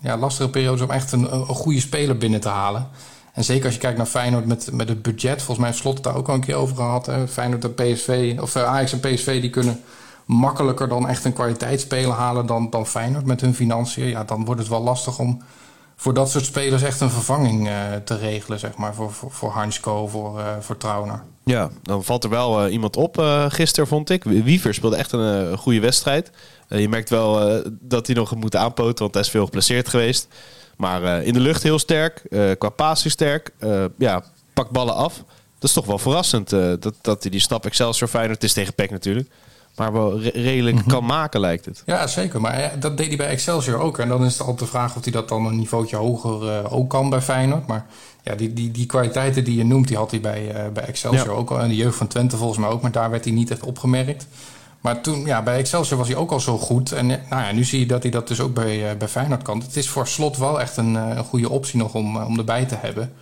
ja, 0.01 0.17
lastige 0.17 0.51
periodes 0.51 0.81
om 0.81 0.91
echt 0.91 1.13
een, 1.13 1.35
een 1.35 1.47
goede 1.47 1.81
speler 1.81 2.19
binnen 2.19 2.41
te 2.41 2.49
halen. 2.49 2.89
En 3.33 3.45
zeker 3.45 3.65
als 3.65 3.75
je 3.75 3.81
kijkt 3.81 3.97
naar 3.97 4.07
Feyenoord 4.07 4.47
met, 4.47 4.73
met 4.73 4.89
het 4.89 5.03
budget. 5.03 5.37
Volgens 5.37 5.59
mij 5.59 5.69
heeft 5.69 5.81
Slot 5.81 6.03
daar 6.03 6.17
ook 6.17 6.29
al 6.29 6.35
een 6.35 6.41
keer 6.41 6.55
over 6.55 6.77
gehad. 6.77 7.07
Hè. 7.07 7.29
Feyenoord 7.29 7.65
en 7.65 7.75
PSV, 7.75 8.37
of 8.41 8.57
uh, 8.57 8.65
Ajax 8.65 8.93
en 8.93 9.01
PSV, 9.01 9.41
die 9.41 9.51
kunnen 9.51 9.81
makkelijker 10.25 10.89
dan 10.89 11.09
echt 11.09 11.25
een 11.25 11.33
kwaliteitsspeler 11.33 12.13
halen 12.13 12.47
dan, 12.47 12.71
dan 12.71 12.87
Feyenoord 12.87 13.27
met 13.27 13.41
hun 13.41 13.55
financiën. 13.55 14.09
Ja, 14.09 14.25
dan 14.25 14.45
wordt 14.45 14.61
het 14.61 14.71
wel 14.71 14.83
lastig 14.83 15.19
om 15.19 15.43
voor 15.97 16.15
dat 16.15 16.31
soort 16.31 16.45
spelers 16.45 16.83
echt 16.83 17.01
een 17.01 17.11
vervanging 17.11 17.69
uh, 17.69 17.75
te 18.05 18.17
regelen, 18.17 18.59
zeg 18.59 18.77
maar. 18.77 18.95
Voor, 18.95 19.13
voor, 19.13 19.31
voor 19.31 19.51
Hansko, 19.51 20.07
voor, 20.07 20.39
uh, 20.39 20.47
voor 20.61 20.77
Trauner. 20.77 21.23
Ja, 21.45 21.71
dan 21.83 22.05
valt 22.05 22.25
er 22.25 22.31
wel 22.31 22.69
iemand 22.69 22.97
op 22.97 23.17
gisteren, 23.49 23.89
vond 23.89 24.11
ik. 24.11 24.25
Wiever 24.25 24.75
speelde 24.75 24.97
echt 24.97 25.13
een 25.13 25.59
goede 25.59 25.81
wedstrijd. 25.81 26.31
je 26.69 26.89
merkt 26.89 27.11
wel 27.11 27.63
dat 27.81 28.07
hij 28.07 28.17
nog 28.17 28.35
moet 28.35 28.57
aanpoten, 28.57 28.99
want 28.99 29.15
hij 29.15 29.23
is 29.23 29.31
veel 29.31 29.45
geplaceerd 29.45 29.89
geweest. 29.89 30.29
Maar 30.77 31.03
uh, 31.03 31.27
in 31.27 31.33
de 31.33 31.41
lucht 31.41 31.63
heel 31.63 31.79
sterk, 31.79 32.23
uh, 32.31 32.51
qua 32.59 32.69
passing 32.69 33.13
sterk. 33.13 33.51
Uh, 33.61 33.85
ja, 33.99 34.25
pakt 34.53 34.71
ballen 34.71 34.95
af. 34.95 35.17
Dat 35.59 35.71
is 35.71 35.73
toch 35.73 35.87
wel 35.87 35.99
verrassend 35.99 36.51
dat, 36.51 36.95
dat 37.01 37.23
hij 37.23 37.31
die 37.31 37.41
stap 37.41 37.67
Excelsior 37.67 38.09
Feyenoord, 38.09 38.35
het 38.35 38.45
is 38.45 38.53
tegen 38.53 38.75
PEC 38.75 38.91
natuurlijk, 38.91 39.29
maar 39.77 39.93
wel 39.93 40.21
re 40.21 40.31
redelijk 40.35 40.77
mm 40.77 40.83
-hmm. 40.83 40.91
kan 40.91 41.05
maken 41.05 41.41
lijkt 41.41 41.65
het. 41.65 41.83
Ja, 41.87 42.07
zeker. 42.07 42.41
Maar 42.41 42.73
dat 42.81 42.97
deed 42.97 43.07
hij 43.07 43.17
bij 43.17 43.27
Excelsior 43.27 43.79
ook. 43.79 43.99
En 43.99 44.09
dan 44.09 44.25
is 44.25 44.33
het 44.33 44.41
altijd 44.41 44.59
de 44.59 44.67
vraag 44.67 44.97
of 44.97 45.03
hij 45.03 45.13
dat 45.13 45.29
dan 45.29 45.47
een 45.47 45.57
niveautje 45.57 45.97
hoger 45.97 46.71
ook 46.71 46.91
kan 46.91 47.11
bij 47.11 47.21
Feyenoord. 47.21 47.67
Maar 47.67 47.87
ja, 48.23 48.35
die, 48.35 48.53
die, 48.53 48.71
die 48.71 48.87
kwaliteiten 48.87 49.45
die 49.45 49.57
je 49.57 49.65
noemt, 49.65 49.89
die 49.89 49.97
had 49.97 50.11
hij 50.11 50.21
bij, 50.21 50.71
bij 50.73 50.85
Excelsior 50.85 51.35
ja. 51.35 51.39
ook 51.39 51.51
al. 51.51 51.61
En 51.61 51.69
de 51.69 51.77
jeugd 51.77 51.97
van 51.97 52.07
Twente 52.07 52.37
volgens 52.37 52.59
mij 52.59 52.69
ook, 52.69 52.83
maar 52.83 52.93
daar 52.93 53.11
werd 53.11 53.25
hij 53.25 53.33
niet 53.33 53.51
echt 53.51 53.63
opgemerkt. 53.63 54.27
Maar 54.83 55.01
toen, 55.01 55.25
ja, 55.25 55.43
bij 55.43 55.59
Excelsior 55.59 55.99
was 55.99 56.09
hij 56.09 56.17
ook 56.17 56.31
al 56.31 56.41
zo 56.41 56.59
goed. 56.59 56.93
En 56.93 57.07
nou 57.07 57.21
ja, 57.29 57.53
nu 57.53 57.65
zie 57.65 57.81
je 57.81 57.87
dat 57.87 58.03
hij 58.03 58.11
dat 58.11 58.29
dus 58.29 58.41
ook 58.41 58.55
bij, 58.55 58.91
uh, 58.91 58.99
bij 58.99 59.09
Feyenoord 59.09 59.43
kan. 59.43 59.61
Het 59.61 59.77
is 59.77 59.89
voor 59.89 60.07
Slot 60.07 60.37
wel 60.37 60.61
echt 60.61 60.77
een, 60.77 60.95
uh, 60.95 61.09
een 61.09 61.25
goede 61.25 61.51
optie 61.51 61.79
nog 61.79 61.95
om, 61.95 62.17
om 62.17 62.39
erbij 62.39 62.65
te 62.65 62.75
hebben. 62.75 63.13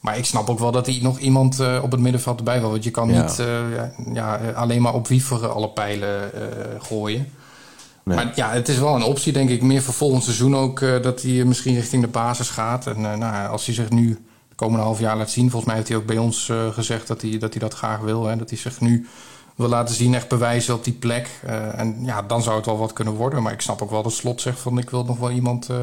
Maar 0.00 0.18
ik 0.18 0.24
snap 0.24 0.50
ook 0.50 0.58
wel 0.58 0.72
dat 0.72 0.86
hij 0.86 0.98
nog 1.02 1.18
iemand 1.18 1.60
op 1.82 1.90
het 1.90 2.00
middenveld 2.00 2.38
erbij 2.38 2.60
wil. 2.60 2.70
Want 2.70 2.84
je 2.84 2.90
kan 2.90 3.08
ja. 3.08 3.22
niet 3.22 3.36
ja, 3.36 3.92
ja, 4.12 4.52
alleen 4.54 4.82
maar 4.82 4.94
op 4.94 5.08
Wiever 5.08 5.48
alle 5.48 5.68
pijlen 5.68 6.30
gooien. 6.78 7.32
Nee. 8.02 8.16
Maar 8.16 8.32
ja, 8.34 8.50
het 8.50 8.68
is 8.68 8.78
wel 8.78 8.94
een 8.94 9.02
optie, 9.02 9.32
denk 9.32 9.50
ik. 9.50 9.62
Meer 9.62 9.82
voor 9.82 9.94
volgend 9.94 10.24
seizoen 10.24 10.56
ook. 10.56 10.80
dat 10.80 11.22
hij 11.22 11.44
misschien 11.44 11.74
richting 11.74 12.02
de 12.02 12.08
basis 12.08 12.48
gaat. 12.50 12.86
En 12.86 13.00
nou, 13.00 13.48
als 13.48 13.66
hij 13.66 13.74
zich 13.74 13.90
nu 13.90 14.08
de 14.48 14.54
komende 14.54 14.84
half 14.84 15.00
jaar 15.00 15.16
laat 15.16 15.30
zien. 15.30 15.50
Volgens 15.50 15.64
mij 15.64 15.74
heeft 15.74 15.88
hij 15.88 15.96
ook 15.96 16.06
bij 16.06 16.18
ons 16.18 16.52
gezegd 16.72 17.06
dat 17.06 17.22
hij, 17.22 17.38
dat 17.38 17.50
hij 17.50 17.60
dat 17.60 17.74
graag 17.74 18.00
wil. 18.00 18.26
Hè, 18.26 18.36
dat 18.36 18.50
hij 18.50 18.58
zich 18.58 18.80
nu 18.80 19.06
wil 19.56 19.68
laten 19.68 19.94
zien, 19.94 20.14
echt 20.14 20.28
bewijzen 20.28 20.74
op 20.74 20.84
die 20.84 20.92
plek. 20.92 21.28
Uh, 21.46 21.78
en 21.78 22.04
ja, 22.04 22.22
dan 22.22 22.42
zou 22.42 22.56
het 22.56 22.66
wel 22.66 22.78
wat 22.78 22.92
kunnen 22.92 23.14
worden. 23.14 23.42
Maar 23.42 23.52
ik 23.52 23.60
snap 23.60 23.82
ook 23.82 23.90
wel 23.90 24.02
dat 24.02 24.12
Slot 24.12 24.40
zegt 24.40 24.58
van 24.58 24.78
ik 24.78 24.90
wil 24.90 25.04
nog 25.04 25.18
wel 25.18 25.30
iemand 25.30 25.70
uh, 25.70 25.76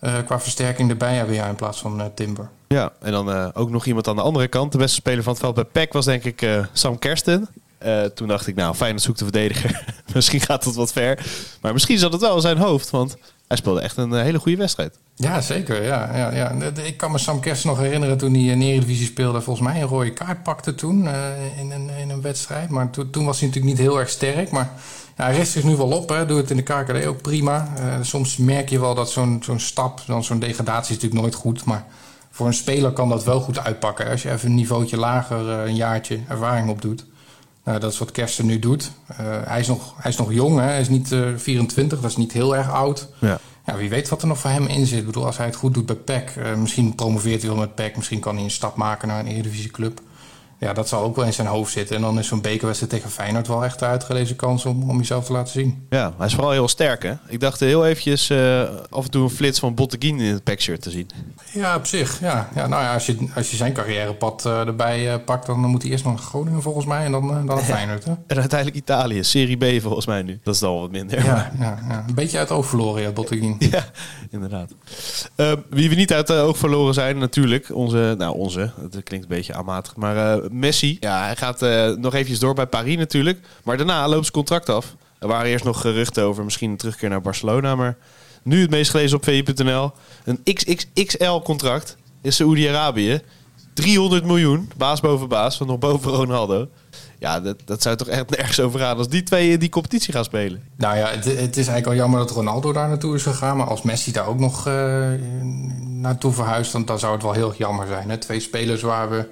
uh, 0.00 0.14
qua 0.26 0.40
versterking 0.40 0.90
erbij 0.90 1.14
hebben 1.14 1.34
ja, 1.34 1.46
in 1.46 1.54
plaats 1.54 1.80
van 1.80 2.10
Timber. 2.14 2.48
Ja, 2.68 2.92
en 3.00 3.12
dan 3.12 3.54
ook 3.54 3.70
nog 3.70 3.86
iemand 3.86 4.08
aan 4.08 4.16
de 4.16 4.22
andere 4.22 4.48
kant. 4.48 4.72
De 4.72 4.78
beste 4.78 4.94
speler 4.94 5.22
van 5.22 5.32
het 5.32 5.42
veld 5.42 5.54
bij 5.54 5.64
PEC 5.64 5.92
was 5.92 6.04
denk 6.04 6.24
ik 6.24 6.46
Sam 6.72 6.98
Kersten. 6.98 7.48
toen 8.14 8.28
dacht 8.28 8.46
ik, 8.46 8.54
nou, 8.54 8.74
fijn 8.74 8.92
dat 8.92 9.02
zoekt 9.02 9.18
de 9.18 9.24
verdediger. 9.24 9.84
misschien 10.14 10.40
gaat 10.40 10.64
het 10.64 10.74
wat 10.74 10.92
ver. 10.92 11.26
Maar 11.60 11.72
misschien 11.72 11.98
zat 11.98 12.12
het 12.12 12.20
wel 12.20 12.34
in 12.34 12.40
zijn 12.40 12.58
hoofd. 12.58 12.90
Want 12.90 13.16
hij 13.50 13.58
speelde 13.58 13.80
echt 13.80 13.96
een 13.96 14.12
hele 14.12 14.38
goede 14.38 14.58
wedstrijd. 14.58 14.98
Ja, 15.14 15.40
zeker. 15.40 15.84
Ja, 15.84 16.16
ja, 16.16 16.34
ja. 16.34 16.52
Ik 16.82 16.96
kan 16.96 17.10
me 17.10 17.18
Sam 17.18 17.40
Kerst 17.40 17.64
nog 17.64 17.78
herinneren 17.78 18.18
toen 18.18 18.34
hij 18.34 18.42
in 18.42 18.62
Eredivisie 18.62 19.06
speelde. 19.06 19.40
Volgens 19.40 19.66
mij 19.68 19.82
een 19.82 19.88
rode 19.88 20.12
kaart 20.12 20.42
pakte 20.42 20.74
toen 20.74 21.04
uh, 21.04 21.58
in, 21.58 21.70
een, 21.70 21.90
in 21.90 22.10
een 22.10 22.20
wedstrijd. 22.20 22.68
Maar 22.68 22.90
to, 22.90 23.10
toen 23.10 23.24
was 23.24 23.38
hij 23.40 23.48
natuurlijk 23.48 23.76
niet 23.76 23.86
heel 23.86 23.98
erg 23.98 24.08
sterk. 24.08 24.50
Maar 24.50 24.70
ja, 25.16 25.24
hij 25.24 25.34
richt 25.34 25.50
zich 25.50 25.64
nu 25.64 25.76
wel 25.76 25.90
op. 25.90 26.08
Hè. 26.08 26.26
Doe 26.26 26.36
het 26.36 26.50
in 26.50 26.56
de 26.56 26.62
KKD 26.62 27.06
ook 27.06 27.22
prima. 27.22 27.68
Uh, 27.78 27.94
soms 28.02 28.36
merk 28.36 28.68
je 28.68 28.80
wel 28.80 28.94
dat 28.94 29.10
zo'n 29.10 29.42
zo'n 29.44 29.60
stap, 29.60 30.02
dan 30.06 30.24
zo'n 30.24 30.38
degradatie 30.38 30.96
is 30.96 31.02
natuurlijk 31.02 31.22
nooit 31.22 31.34
goed. 31.34 31.64
Maar 31.64 31.84
voor 32.30 32.46
een 32.46 32.54
speler 32.54 32.90
kan 32.90 33.08
dat 33.08 33.24
wel 33.24 33.40
goed 33.40 33.58
uitpakken. 33.58 34.10
Als 34.10 34.22
je 34.22 34.30
even 34.30 34.48
een 34.48 34.54
niveautje 34.54 34.96
lager 34.96 35.48
een 35.48 35.76
jaartje 35.76 36.18
ervaring 36.28 36.68
op 36.68 36.82
doet. 36.82 37.04
Nou, 37.64 37.78
dat 37.80 37.92
is 37.92 37.98
wat 37.98 38.10
Kersten 38.10 38.46
nu 38.46 38.58
doet. 38.58 38.90
hij, 39.44 39.60
is 39.60 39.66
nog, 39.66 39.94
hij 39.96 40.10
is 40.10 40.16
nog 40.16 40.32
jong, 40.32 40.58
hè. 40.58 40.64
hij 40.64 40.80
is 40.80 40.88
niet 40.88 41.08
24, 41.36 42.00
dat 42.00 42.10
is 42.10 42.16
niet 42.16 42.32
heel 42.32 42.56
erg 42.56 42.70
oud. 42.70 43.08
Ja 43.18 43.40
ja, 43.70 43.76
wie 43.76 43.88
weet 43.88 44.08
wat 44.08 44.22
er 44.22 44.28
nog 44.28 44.38
voor 44.38 44.50
hem 44.50 44.66
in 44.66 44.86
zit. 44.86 44.98
Ik 44.98 45.06
bedoel, 45.06 45.26
als 45.26 45.36
hij 45.36 45.46
het 45.46 45.56
goed 45.56 45.74
doet 45.74 45.86
bij 45.86 45.96
PEC, 45.96 46.36
uh, 46.36 46.54
misschien 46.54 46.94
promoveert 46.94 47.40
hij 47.40 47.50
wel 47.50 47.60
met 47.60 47.74
PEC, 47.74 47.96
misschien 47.96 48.20
kan 48.20 48.34
hij 48.34 48.44
een 48.44 48.50
stap 48.50 48.76
maken 48.76 49.08
naar 49.08 49.20
een 49.20 49.26
Eredivisieclub. 49.26 50.00
Ja, 50.60 50.72
dat 50.72 50.88
zal 50.88 51.02
ook 51.02 51.16
wel 51.16 51.24
in 51.24 51.32
zijn 51.32 51.46
hoofd 51.46 51.72
zitten. 51.72 51.96
En 51.96 52.02
dan 52.02 52.18
is 52.18 52.26
zo'n 52.26 52.40
bekerwedstrijd 52.40 52.92
tegen 52.92 53.10
Feyenoord 53.10 53.48
wel 53.48 53.64
echt 53.64 53.78
de 53.78 53.84
uitgelezen 53.84 54.36
kans 54.36 54.64
om, 54.64 54.90
om 54.90 54.98
jezelf 54.98 55.24
te 55.24 55.32
laten 55.32 55.52
zien. 55.52 55.86
Ja, 55.90 56.12
hij 56.16 56.26
is 56.26 56.34
vooral 56.34 56.52
heel 56.52 56.68
sterk, 56.68 57.02
hè? 57.02 57.14
Ik 57.28 57.40
dacht 57.40 57.60
heel 57.60 57.86
eventjes 57.86 58.30
uh, 58.30 58.62
af 58.90 59.04
en 59.04 59.10
toe 59.10 59.22
een 59.22 59.30
flits 59.30 59.58
van 59.58 59.74
Botteguin 59.74 60.20
in 60.20 60.32
het 60.32 60.44
packshirt 60.44 60.82
te 60.82 60.90
zien. 60.90 61.10
Ja, 61.52 61.76
op 61.76 61.86
zich. 61.86 62.20
Ja. 62.20 62.48
Ja, 62.54 62.66
nou 62.66 62.82
ja, 62.82 62.94
als 62.94 63.06
je, 63.06 63.16
als 63.34 63.50
je 63.50 63.56
zijn 63.56 63.72
carrièrepad 63.72 64.44
uh, 64.46 64.60
erbij 64.60 65.12
uh, 65.12 65.24
pakt, 65.24 65.46
dan 65.46 65.58
moet 65.58 65.82
hij 65.82 65.90
eerst 65.90 66.04
nog 66.04 66.20
Groningen 66.20 66.62
volgens 66.62 66.86
mij 66.86 67.04
en 67.04 67.12
dan, 67.12 67.26
dan 67.26 67.44
naar 67.44 67.58
Feyenoord. 67.58 68.04
Hè? 68.04 68.12
En 68.26 68.38
uiteindelijk 68.38 68.78
Italië, 68.78 69.24
Serie 69.24 69.78
B 69.78 69.82
volgens 69.82 70.06
mij 70.06 70.22
nu. 70.22 70.40
Dat 70.42 70.54
is 70.54 70.60
dan 70.60 70.80
wat 70.80 70.90
minder. 70.90 71.24
Ja, 71.24 71.52
ja, 71.58 71.78
ja. 71.88 72.04
een 72.08 72.14
beetje 72.14 72.38
uit 72.38 72.48
het 72.48 72.58
oog 72.58 72.66
verloren, 72.66 73.02
ja, 73.02 73.10
Botteguin. 73.10 73.56
ja, 73.70 73.84
inderdaad. 74.30 74.74
wie 75.70 75.88
we 75.88 75.94
niet 75.94 76.12
uit 76.12 76.28
het 76.28 76.38
oog 76.38 76.58
verloren 76.58 76.94
zijn, 76.94 77.18
natuurlijk, 77.18 77.74
onze, 77.74 78.14
nou 78.18 78.36
onze, 78.36 78.70
dat 78.90 79.02
klinkt 79.02 79.30
een 79.30 79.36
beetje 79.36 79.54
aanmatig, 79.54 79.96
maar 79.96 80.49
Messi. 80.50 80.96
Ja, 81.00 81.24
hij 81.24 81.36
gaat 81.36 81.60
nog 81.98 82.14
eventjes 82.14 82.38
door 82.38 82.54
bij 82.54 82.66
Paris 82.66 82.96
natuurlijk. 82.96 83.38
Maar 83.64 83.76
daarna 83.76 84.08
loopt 84.08 84.22
zijn 84.22 84.32
contract 84.32 84.68
af. 84.68 84.96
Er 85.18 85.28
waren 85.28 85.50
eerst 85.50 85.64
nog 85.64 85.80
geruchten 85.80 86.24
over 86.24 86.44
misschien 86.44 86.70
een 86.70 86.76
terugkeer 86.76 87.08
naar 87.08 87.20
Barcelona. 87.20 87.74
Maar 87.74 87.96
nu 88.42 88.60
het 88.60 88.70
meest 88.70 88.90
gelezen 88.90 89.16
op 89.16 89.24
VI.nl. 89.24 89.92
Een 90.24 90.40
XXXL-contract 90.42 91.96
in 92.22 92.32
Saoedi-Arabië. 92.32 93.20
300 93.74 94.24
miljoen, 94.24 94.70
baas 94.76 95.00
boven 95.00 95.28
baas, 95.28 95.56
van 95.56 95.66
nog 95.66 95.78
boven 95.78 96.10
Ronaldo. 96.12 96.68
Ja, 97.18 97.40
dat, 97.40 97.56
dat 97.64 97.82
zou 97.82 97.96
toch 97.96 98.08
echt 98.08 98.30
nergens 98.30 98.60
over 98.60 98.80
gaan 98.80 98.96
als 98.96 99.08
die 99.08 99.22
twee 99.22 99.58
die 99.58 99.68
competitie 99.68 100.12
gaan 100.12 100.24
spelen. 100.24 100.62
Nou 100.76 100.96
ja, 100.96 101.08
het, 101.08 101.24
het 101.24 101.56
is 101.56 101.66
eigenlijk 101.66 101.86
al 101.86 101.94
jammer 101.94 102.18
dat 102.18 102.30
Ronaldo 102.30 102.72
daar 102.72 102.88
naartoe 102.88 103.14
is 103.14 103.22
gegaan. 103.22 103.56
Maar 103.56 103.66
als 103.66 103.82
Messi 103.82 104.12
daar 104.12 104.26
ook 104.26 104.38
nog 104.38 104.68
uh, 104.68 105.08
naartoe 105.84 106.32
verhuist, 106.32 106.72
dan, 106.72 106.84
dan 106.84 106.98
zou 106.98 107.12
het 107.12 107.22
wel 107.22 107.32
heel 107.32 107.54
jammer 107.56 107.86
zijn. 107.86 108.10
Hè? 108.10 108.18
Twee 108.18 108.40
spelers 108.40 108.82
waar 108.82 109.10
we 109.10 109.28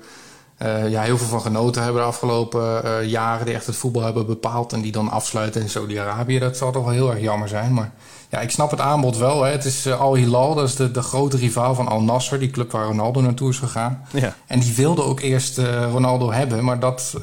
uh, 0.63 0.89
ja, 0.89 1.03
heel 1.03 1.19
veel 1.19 1.27
van 1.27 1.41
genoten 1.41 1.83
hebben 1.83 2.03
de 2.03 2.09
afgelopen 2.09 2.85
uh, 2.85 3.05
jaren. 3.05 3.47
Die 3.47 3.55
echt 3.55 3.67
het 3.67 3.77
voetbal 3.77 4.03
hebben 4.03 4.27
bepaald. 4.27 4.73
En 4.73 4.81
die 4.81 4.93
dan 4.93 5.11
afsluiten 5.11 5.61
in 5.61 5.69
Saudi-Arabië. 5.69 6.39
Dat 6.39 6.57
zal 6.57 6.73
toch 6.73 6.85
wel 6.85 6.93
heel 6.93 7.11
erg 7.11 7.21
jammer 7.21 7.49
zijn. 7.49 7.75
Maar 7.75 7.93
ja, 8.31 8.41
ik 8.41 8.51
snap 8.51 8.71
het 8.71 8.81
aanbod 8.81 9.17
wel. 9.17 9.43
Hè. 9.43 9.51
Het 9.51 9.65
is 9.65 9.87
uh, 9.87 10.01
Al 10.01 10.15
Hilal, 10.15 10.55
dat 10.55 10.69
is 10.69 10.77
de, 10.77 10.91
de 10.91 11.03
grote 11.03 11.37
rivaal 11.37 11.75
van 11.75 11.89
Al 11.89 12.03
Nasser. 12.03 12.39
Die 12.39 12.51
club 12.51 12.71
waar 12.71 12.87
Ronaldo 12.87 13.21
naartoe 13.21 13.51
is 13.51 13.59
gegaan. 13.59 14.05
Ja. 14.13 14.35
En 14.47 14.61
die 14.61 14.75
wilde 14.75 15.03
ook 15.03 15.21
eerst 15.21 15.59
Ronaldo 15.91 16.33
hebben. 16.33 16.65
Maar 16.65 16.81
dat 16.81 17.15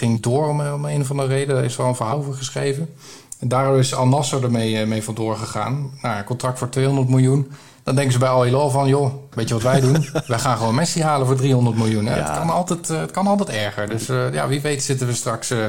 ging 0.00 0.20
door 0.20 0.48
om, 0.48 0.60
om, 0.60 0.84
een 0.84 1.00
of 1.00 1.10
andere 1.10 1.28
reden. 1.28 1.54
Daar 1.54 1.64
is 1.64 1.76
wel 1.76 1.86
een 1.86 1.96
verhaal 1.96 2.18
over 2.18 2.34
geschreven. 2.34 2.94
En 3.38 3.48
daardoor 3.48 3.78
is 3.78 3.94
Al 3.94 4.06
Nasser 4.06 4.44
ermee 4.44 4.86
mee 4.86 5.04
vandoor 5.04 5.36
gegaan. 5.36 5.90
Nou, 6.02 6.18
een 6.18 6.24
contract 6.24 6.58
voor 6.58 6.68
200 6.68 7.08
miljoen. 7.08 7.50
Dan 7.90 7.98
denken 7.98 8.18
ze 8.18 8.24
bij 8.24 8.34
Al 8.34 8.44
Hilal 8.44 8.70
van, 8.70 8.88
joh, 8.88 9.12
weet 9.34 9.48
je 9.48 9.54
wat 9.54 9.62
wij 9.62 9.80
doen? 9.80 10.06
wij 10.26 10.38
gaan 10.38 10.56
gewoon 10.56 10.74
Messi 10.74 11.02
halen 11.02 11.26
voor 11.26 11.36
300 11.36 11.76
miljoen. 11.76 12.06
Het, 12.06 12.30
kan 12.30 12.50
altijd, 12.50 12.90
eh, 12.90 13.00
het 13.00 13.10
kan 13.10 13.26
altijd 13.26 13.48
erger. 13.48 13.88
Dus 13.88 14.08
uh, 14.08 14.32
ja, 14.32 14.48
wie 14.48 14.60
weet 14.60 14.82
zitten 14.82 15.06
we 15.06 15.12
straks 15.12 15.50
uh, 15.50 15.66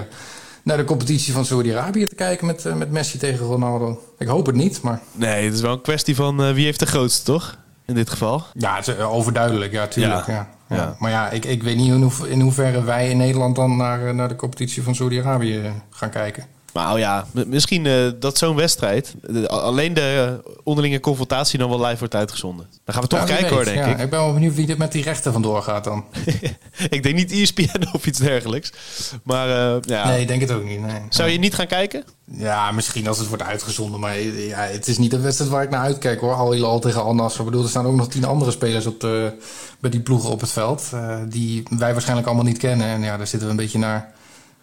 naar 0.64 0.78
de 0.78 0.84
competitie 0.84 1.34
van 1.34 1.46
Saudi-Arabië 1.46 2.08
te 2.08 2.16
kijken 2.16 2.46
met, 2.46 2.66
uh, 2.66 2.74
met 2.74 2.92
Messi 2.92 3.18
tegen 3.18 3.46
Ronaldo. 3.46 4.02
Ik 4.18 4.28
hoop 4.28 4.46
het 4.46 4.56
niet, 4.56 4.82
maar... 4.82 5.02
Nee, 5.12 5.46
het 5.46 5.54
is 5.54 5.62
wel 5.62 5.72
een 5.72 5.82
kwestie 5.82 6.16
van 6.16 6.54
wie 6.54 6.66
heeft 6.66 6.80
de 6.80 6.86
grootste, 6.86 7.24
toch? 7.24 7.58
In 7.86 7.96
dit 7.96 8.10
geval. 8.10 8.44
Ja, 8.54 8.76
het 8.76 8.88
is 8.88 8.98
overduidelijk, 8.98 9.72
ja, 9.72 9.88
tuurlijk. 9.88 10.28
Ja. 10.28 10.50
ja. 10.70 10.76
ja. 10.76 10.96
Maar 11.00 11.12
ja, 11.12 11.30
ik, 11.30 11.46
ik 11.46 11.64
weet 11.64 11.76
niet 11.76 11.92
in, 11.92 12.02
ho 12.02 12.26
in 12.26 12.42
hoeverre 12.42 12.84
wij 12.84 13.10
in 13.10 13.18
Nederland 13.18 13.56
dan 13.56 13.78
naar, 13.78 14.16
naar 14.16 14.28
de 14.28 14.36
competitie 14.36 14.84
van 14.84 14.96
Saudi-Arabië 14.96 15.72
gaan 15.90 16.10
kijken. 16.10 16.46
Maar 16.72 16.94
oh 16.94 17.00
ja, 17.00 17.26
misschien 17.46 17.86
uh, 17.86 18.12
dat 18.20 18.38
zo'n 18.38 18.56
wedstrijd, 18.56 19.14
de, 19.22 19.50
alleen 19.50 19.94
de 19.94 20.40
onderlinge 20.64 21.00
confrontatie 21.00 21.60
dan 21.60 21.70
wel 21.70 21.86
live 21.86 22.00
wordt 22.00 22.16
uitgezonden. 22.16 22.68
Dan 22.86 22.94
gaan 22.94 23.04
we 23.04 23.10
toch 23.10 23.20
ja, 23.20 23.26
kijken 23.26 23.44
weet, 23.44 23.54
hoor, 23.54 23.64
denk 23.64 23.78
ja, 23.78 23.86
ik. 23.86 24.00
Ik 24.00 24.10
ben 24.10 24.20
wel 24.20 24.34
benieuwd 24.34 24.56
wie 24.56 24.68
er 24.68 24.78
met 24.78 24.92
die 24.92 25.04
rechten 25.04 25.32
vandoor 25.32 25.62
gaat 25.62 25.84
dan. 25.84 26.06
ik 26.90 27.04
denk 27.04 27.16
niet 27.16 27.32
ESPN 27.32 27.88
of 27.94 28.06
iets 28.06 28.20
dergelijks. 28.20 28.72
Maar 29.24 29.48
uh, 29.48 29.82
ja. 29.82 30.08
Nee, 30.08 30.22
ik 30.22 30.28
denk 30.28 30.42
het 30.42 30.52
ook 30.52 30.64
niet. 30.64 30.82
Nee. 30.82 31.02
Zou 31.10 31.30
je 31.30 31.40
niet 31.40 31.56
gaan 31.56 31.68
kijken? 31.68 32.04
Ja, 32.26 32.72
misschien 32.72 33.08
als 33.08 33.18
het 33.18 33.28
wordt 33.28 33.44
uitgezonden. 33.44 34.00
Maar 34.00 34.20
ja, 34.22 34.60
het 34.60 34.88
is 34.88 34.98
niet 34.98 35.12
de 35.12 35.20
wedstrijd 35.20 35.52
waar 35.52 35.64
ik 35.64 35.70
naar 35.70 35.82
uitkijk 35.82 36.20
hoor. 36.20 36.34
Al 36.34 36.52
Hilal 36.52 36.80
tegen 36.80 37.04
Al 37.04 37.16
Nassr. 37.16 37.40
Ik 37.40 37.46
bedoel, 37.46 37.64
er 37.64 37.70
staan 37.70 37.86
ook 37.86 37.96
nog 37.96 38.08
tien 38.08 38.26
andere 38.26 38.52
spelers 38.52 38.86
op 38.86 39.00
de, 39.00 39.34
bij 39.80 39.90
die 39.90 40.00
ploegen 40.00 40.30
op 40.30 40.42
het 40.42 40.52
veld. 40.52 40.90
Die 41.28 41.64
wij 41.70 41.92
waarschijnlijk 41.92 42.28
allemaal 42.28 42.46
niet 42.46 42.58
kennen. 42.58 42.88
En 42.88 43.02
ja, 43.02 43.18
daar 43.18 43.28
zitten 43.28 43.48
we 43.48 43.54
een 43.54 43.62
beetje 43.62 43.80
naar 43.80 44.14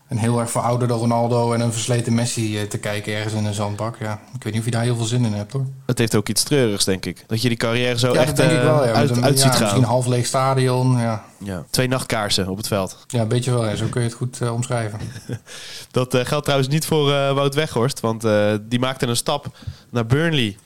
een 0.08 0.18
heel 0.18 0.40
erg 0.40 0.50
verouderde 0.50 0.94
Ronaldo 0.94 1.52
en 1.52 1.60
een 1.60 1.72
versleten 1.72 2.14
Messi 2.14 2.58
eh, 2.58 2.66
te 2.66 2.78
kijken 2.78 3.14
ergens 3.14 3.34
in 3.34 3.44
een 3.44 3.54
zandbak. 3.54 3.96
Ja, 4.00 4.20
ik 4.34 4.42
weet 4.42 4.52
niet 4.52 4.58
of 4.60 4.64
je 4.64 4.70
daar 4.72 4.82
heel 4.82 4.96
veel 4.96 5.04
zin 5.04 5.24
in 5.24 5.32
hebt 5.32 5.52
hoor. 5.52 5.66
Het 5.86 5.98
heeft 5.98 6.14
ook 6.14 6.28
iets 6.28 6.42
treurigs, 6.42 6.84
denk 6.84 7.06
ik. 7.06 7.24
Dat 7.26 7.42
je 7.42 7.48
die 7.48 7.56
carrière 7.56 7.98
zo 7.98 8.12
echt 8.12 8.36
denk 8.36 8.50
ik 8.50 8.62
wel, 8.62 8.84
ja. 8.84 8.92
uit, 8.92 9.10
een, 9.10 9.24
uit 9.24 9.38
ziet 9.38 9.50
gaan. 9.50 9.60
Misschien 9.60 9.82
een 9.82 9.88
half 9.88 10.06
leeg 10.06 10.26
stadion, 10.26 10.98
ja. 10.98 11.24
ja. 11.38 11.64
Twee 11.70 11.88
nachtkaarsen 11.88 12.48
op 12.48 12.56
het 12.56 12.66
veld. 12.66 13.04
Ja, 13.06 13.20
een 13.20 13.28
beetje 13.28 13.50
wel. 13.50 13.66
Ja. 13.66 13.74
Zo 13.74 13.86
kun 13.86 14.00
je 14.00 14.06
het 14.06 14.16
goed 14.16 14.40
uh, 14.42 14.52
omschrijven. 14.52 15.00
dat 15.90 16.14
uh, 16.14 16.24
geldt 16.24 16.44
trouwens 16.44 16.72
niet 16.72 16.86
voor 16.86 17.08
uh, 17.08 17.32
Wout 17.32 17.54
Weghorst, 17.54 18.00
want 18.00 18.26
die 18.60 18.78
maakte 18.78 19.06
een 19.06 19.16
stap 19.16 19.46
naar 19.90 20.06
Burnley. 20.06 20.56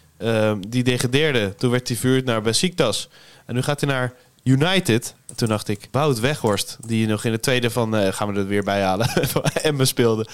die 0.69 0.83
degradeerde. 0.83 1.55
Toen 1.55 1.71
werd 1.71 1.89
hij 1.89 1.97
vuurd 1.97 2.25
naar 2.25 2.43
Besiktas. 2.43 3.09
En 3.47 3.55
nu 3.55 3.63
gaat 3.63 3.81
hij 3.81 3.91
naar 3.91 4.13
United. 4.43 5.15
Toen 5.35 5.49
dacht 5.49 5.69
ik, 5.69 5.89
Wout 5.91 6.21
Weghorst, 6.21 6.79
die 6.87 7.07
nog 7.07 7.25
in 7.25 7.33
de 7.33 7.41
tweede 7.41 7.71
van, 7.71 7.95
uh, 7.95 8.13
gaan 8.13 8.33
we 8.33 8.41
er 8.41 8.47
weer 8.47 8.65
bij 8.65 8.83
halen, 8.83 9.09
Emmen 9.63 9.87
speelde. 9.87 10.27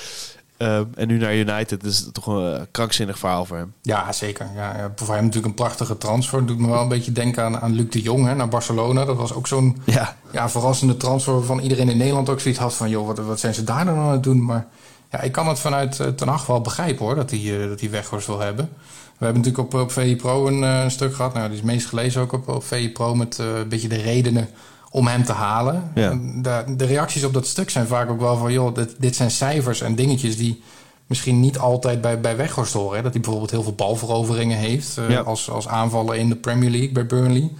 Uh, 0.58 0.78
en 0.94 1.08
nu 1.08 1.18
naar 1.18 1.36
United, 1.36 1.80
dus 1.80 2.08
toch 2.12 2.26
een 2.26 2.54
uh, 2.54 2.60
krankzinnig 2.70 3.18
verhaal 3.18 3.44
voor 3.44 3.56
hem. 3.56 3.72
Ja, 3.82 4.12
zeker. 4.12 4.46
Ja, 4.54 4.92
voor 4.96 5.14
hem 5.14 5.24
natuurlijk 5.24 5.46
een 5.46 5.54
prachtige 5.54 5.98
transfer. 5.98 6.46
Doet 6.46 6.58
me 6.58 6.68
wel 6.68 6.82
een 6.82 6.88
beetje 6.88 7.12
denken 7.12 7.44
aan, 7.44 7.58
aan 7.58 7.74
Luc 7.74 7.90
de 7.90 8.02
Jong 8.02 8.26
hè, 8.26 8.34
naar 8.34 8.48
Barcelona. 8.48 9.04
Dat 9.04 9.16
was 9.16 9.32
ook 9.32 9.46
zo'n 9.46 9.82
ja. 9.84 10.16
Ja, 10.30 10.48
verrassende 10.48 10.96
transfer 10.96 11.44
van 11.44 11.58
iedereen 11.58 11.88
in 11.88 11.96
Nederland 11.96 12.28
ook 12.28 12.40
zoiets 12.40 12.60
had 12.60 12.74
van... 12.74 12.90
joh, 12.90 13.06
wat, 13.06 13.18
wat 13.18 13.40
zijn 13.40 13.54
ze 13.54 13.64
daar 13.64 13.84
dan 13.84 13.98
aan 13.98 14.12
het 14.12 14.22
doen? 14.22 14.44
Maar 14.44 14.66
ja, 15.10 15.20
ik 15.20 15.32
kan 15.32 15.48
het 15.48 15.58
vanuit 15.58 15.98
uh, 15.98 16.06
Ten 16.06 16.28
Hag 16.28 16.46
wel 16.46 16.60
begrijpen 16.60 17.04
hoor, 17.04 17.14
dat 17.14 17.30
hij, 17.30 17.68
dat 17.68 17.80
hij 17.80 17.90
Weghorst 17.90 18.26
wil 18.26 18.40
hebben. 18.40 18.68
We 19.18 19.24
hebben 19.24 19.42
natuurlijk 19.42 19.74
op, 19.74 19.80
op 19.80 19.92
VI 19.92 20.16
Pro 20.16 20.46
een, 20.46 20.62
uh, 20.62 20.88
stuk 20.88 21.14
gehad. 21.14 21.34
Nou, 21.34 21.48
die 21.48 21.58
is 21.58 21.64
meest 21.64 21.86
gelezen 21.86 22.20
ook 22.20 22.32
op, 22.32 22.48
op 22.48 22.64
VI 22.64 22.90
Pro 22.92 23.14
met 23.14 23.38
uh, 23.40 23.46
een 23.58 23.68
beetje 23.68 23.88
de 23.88 23.96
redenen 23.96 24.48
om 24.90 25.06
hem 25.06 25.24
te 25.24 25.32
halen. 25.32 25.90
Ja. 25.94 26.18
De, 26.34 26.64
de, 26.76 26.84
reacties 26.84 27.24
op 27.24 27.32
dat 27.32 27.46
stuk 27.46 27.70
zijn 27.70 27.86
vaak 27.86 28.10
ook 28.10 28.20
wel 28.20 28.36
van... 28.36 28.52
joh, 28.52 28.74
dit, 28.74 28.94
dit 28.98 29.16
zijn 29.16 29.30
cijfers 29.30 29.80
en 29.80 29.94
dingetjes 29.94 30.36
die 30.36 30.62
misschien 31.06 31.40
niet 31.40 31.58
altijd 31.58 32.00
bij, 32.00 32.20
bij 32.20 32.36
Weghorst 32.36 32.72
horen. 32.72 33.02
Dat 33.02 33.12
hij 33.12 33.20
bijvoorbeeld 33.20 33.50
heel 33.50 33.62
veel 33.62 33.74
balveroveringen 33.74 34.58
heeft... 34.58 34.96
Uh, 34.98 35.10
ja. 35.10 35.20
als, 35.20 35.50
als 35.50 35.68
aanvaller 35.68 36.16
in 36.16 36.28
de 36.28 36.36
Premier 36.36 36.70
League 36.70 36.92
bij 36.92 37.06
Burnley. 37.06 37.50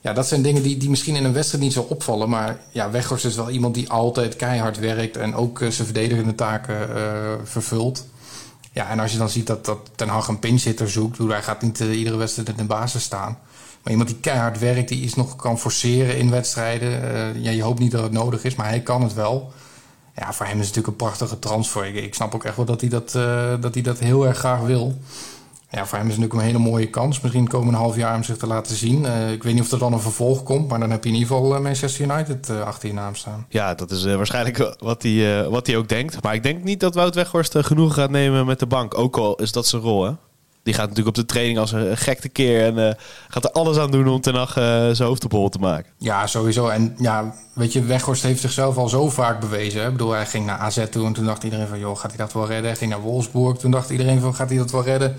Ja, 0.00 0.12
dat 0.12 0.26
zijn 0.26 0.42
dingen 0.42 0.62
die, 0.62 0.76
die 0.76 0.90
misschien 0.90 1.16
in 1.16 1.24
een 1.24 1.32
wedstrijd 1.32 1.64
niet 1.64 1.72
zo 1.72 1.86
opvallen. 1.88 2.28
Maar 2.28 2.60
ja, 2.72 2.90
Weghorst 2.90 3.24
is 3.24 3.36
wel 3.36 3.50
iemand 3.50 3.74
die 3.74 3.90
altijd 3.90 4.36
keihard 4.36 4.78
werkt... 4.78 5.16
en 5.16 5.34
ook 5.34 5.58
zijn 5.58 5.72
verdedigende 5.72 6.34
taken 6.34 6.88
vervult... 7.44 8.06
Ja, 8.72 8.88
en 8.88 8.98
als 9.00 9.12
je 9.12 9.18
dan 9.18 9.28
ziet 9.28 9.46
dat, 9.46 9.64
dat 9.64 9.90
Ten 9.94 10.08
Hag 10.08 10.28
een 10.28 10.38
pinchitter 10.38 10.90
zoekt... 10.90 11.18
hij 11.18 11.42
gaat 11.42 11.62
niet 11.62 11.80
uh, 11.80 11.98
iedere 11.98 12.16
wedstrijd 12.16 12.48
in 12.48 12.56
de 12.56 12.64
basis 12.64 13.02
staan... 13.02 13.38
Maar 13.82 13.92
iemand 13.92 14.08
die 14.08 14.18
keihard 14.20 14.58
werkt, 14.58 14.88
die 14.88 15.02
iets 15.02 15.14
nog 15.14 15.36
kan 15.36 15.58
forceren 15.58 16.18
in 16.18 16.30
wedstrijden. 16.30 17.02
Uh, 17.04 17.42
ja, 17.44 17.50
je 17.50 17.62
hoopt 17.62 17.78
niet 17.78 17.90
dat 17.90 18.02
het 18.02 18.12
nodig 18.12 18.44
is, 18.44 18.54
maar 18.54 18.68
hij 18.68 18.80
kan 18.80 19.02
het 19.02 19.14
wel. 19.14 19.52
Ja, 20.16 20.32
voor 20.32 20.46
hem 20.46 20.60
is 20.60 20.66
het 20.66 20.76
natuurlijk 20.76 20.86
een 20.86 21.06
prachtige 21.06 21.38
transfer. 21.38 21.94
Ik, 21.94 22.14
snap 22.14 22.34
ook 22.34 22.44
echt 22.44 22.56
wel 22.56 22.64
dat 22.64 22.80
hij 22.80 22.90
dat, 22.90 23.14
uh, 23.16 23.52
dat 23.60 23.74
hij 23.74 23.82
dat 23.82 23.98
heel 23.98 24.26
erg 24.26 24.38
graag 24.38 24.60
wil 24.60 24.98
ja, 25.70 25.86
voor 25.86 25.98
hem 25.98 26.06
is 26.06 26.12
het 26.12 26.22
natuurlijk 26.22 26.32
een 26.34 26.56
hele 26.56 26.70
mooie 26.70 26.90
kans. 26.90 27.20
Misschien 27.20 27.48
komende 27.48 27.78
half 27.78 27.96
jaar 27.96 28.16
om 28.16 28.22
zich 28.22 28.36
te 28.36 28.46
laten 28.46 28.76
zien. 28.76 29.04
Uh, 29.04 29.32
ik 29.32 29.42
weet 29.42 29.54
niet 29.54 29.62
of 29.62 29.70
er 29.70 29.78
dan 29.78 29.92
een 29.92 30.00
vervolg 30.00 30.42
komt. 30.42 30.68
Maar 30.68 30.80
dan 30.80 30.90
heb 30.90 31.04
je 31.04 31.10
in 31.10 31.16
ieder 31.16 31.36
geval 31.36 31.54
uh, 31.54 31.60
Manchester 31.60 32.10
United 32.10 32.48
uh, 32.48 32.60
achter 32.60 32.88
je 32.88 32.94
naam 32.94 33.14
staan. 33.14 33.46
Ja, 33.48 33.74
dat 33.74 33.90
is 33.90 34.04
waarschijnlijk 34.04 34.74
wat 34.78 35.02
hij, 35.02 35.48
wat 35.48 35.66
hij 35.66 35.76
ook 35.76 35.88
denkt. 35.88 36.22
Maar 36.22 36.34
ik 36.34 36.42
denk 36.42 36.64
niet 36.64 36.80
dat 36.80 36.94
Wout 36.94 37.14
Weghorst 37.14 37.56
genoeg 37.58 37.94
gaat 37.94 38.10
nemen 38.10 38.46
met 38.46 38.58
de 38.58 38.66
bank. 38.66 38.98
Ook 38.98 39.16
al 39.16 39.34
is 39.34 39.52
dat 39.52 39.66
zijn 39.66 39.82
rol, 39.82 40.04
hè? 40.04 40.12
Die 40.62 40.74
gaat 40.74 40.88
natuurlijk 40.88 41.16
op 41.16 41.22
de 41.22 41.32
training 41.32 41.58
als 41.58 41.72
een 41.72 41.96
gek 41.96 42.30
keer. 42.32 42.76
En 42.76 42.96
gaat 43.28 43.44
er 43.44 43.50
alles 43.50 43.76
aan 43.76 43.90
doen 43.90 44.08
om 44.08 44.20
ten 44.20 44.34
nacht 44.34 44.52
zijn 44.52 45.02
hoofd 45.02 45.24
op 45.24 45.32
hol 45.32 45.48
te 45.48 45.58
maken. 45.58 45.92
Ja, 45.98 46.26
sowieso. 46.26 46.68
En 46.68 46.94
ja, 46.98 47.34
weet 47.54 47.72
je, 47.72 47.84
Weghorst 47.84 48.22
heeft 48.22 48.40
zichzelf 48.40 48.76
al 48.76 48.88
zo 48.88 49.10
vaak 49.10 49.40
bewezen. 49.40 49.80
Hè? 49.80 49.86
Ik 49.86 49.92
bedoel, 49.92 50.10
hij 50.10 50.26
ging 50.26 50.46
naar 50.46 50.58
AZ 50.58 50.84
toe 50.90 51.06
en 51.06 51.12
toen 51.12 51.24
dacht 51.24 51.42
iedereen 51.42 51.66
van... 51.66 51.78
joh, 51.78 51.98
gaat 51.98 52.10
hij 52.10 52.18
dat 52.18 52.32
wel 52.32 52.46
redden? 52.46 52.66
Hij 52.66 52.76
ging 52.76 52.90
naar 52.90 53.00
Wolfsburg. 53.00 53.56
Toen 53.56 53.70
dacht 53.70 53.90
iedereen 53.90 54.20
van, 54.20 54.34
gaat 54.34 54.48
hij 54.48 54.58
dat 54.58 54.70
wel 54.70 54.84
redden? 54.84 55.16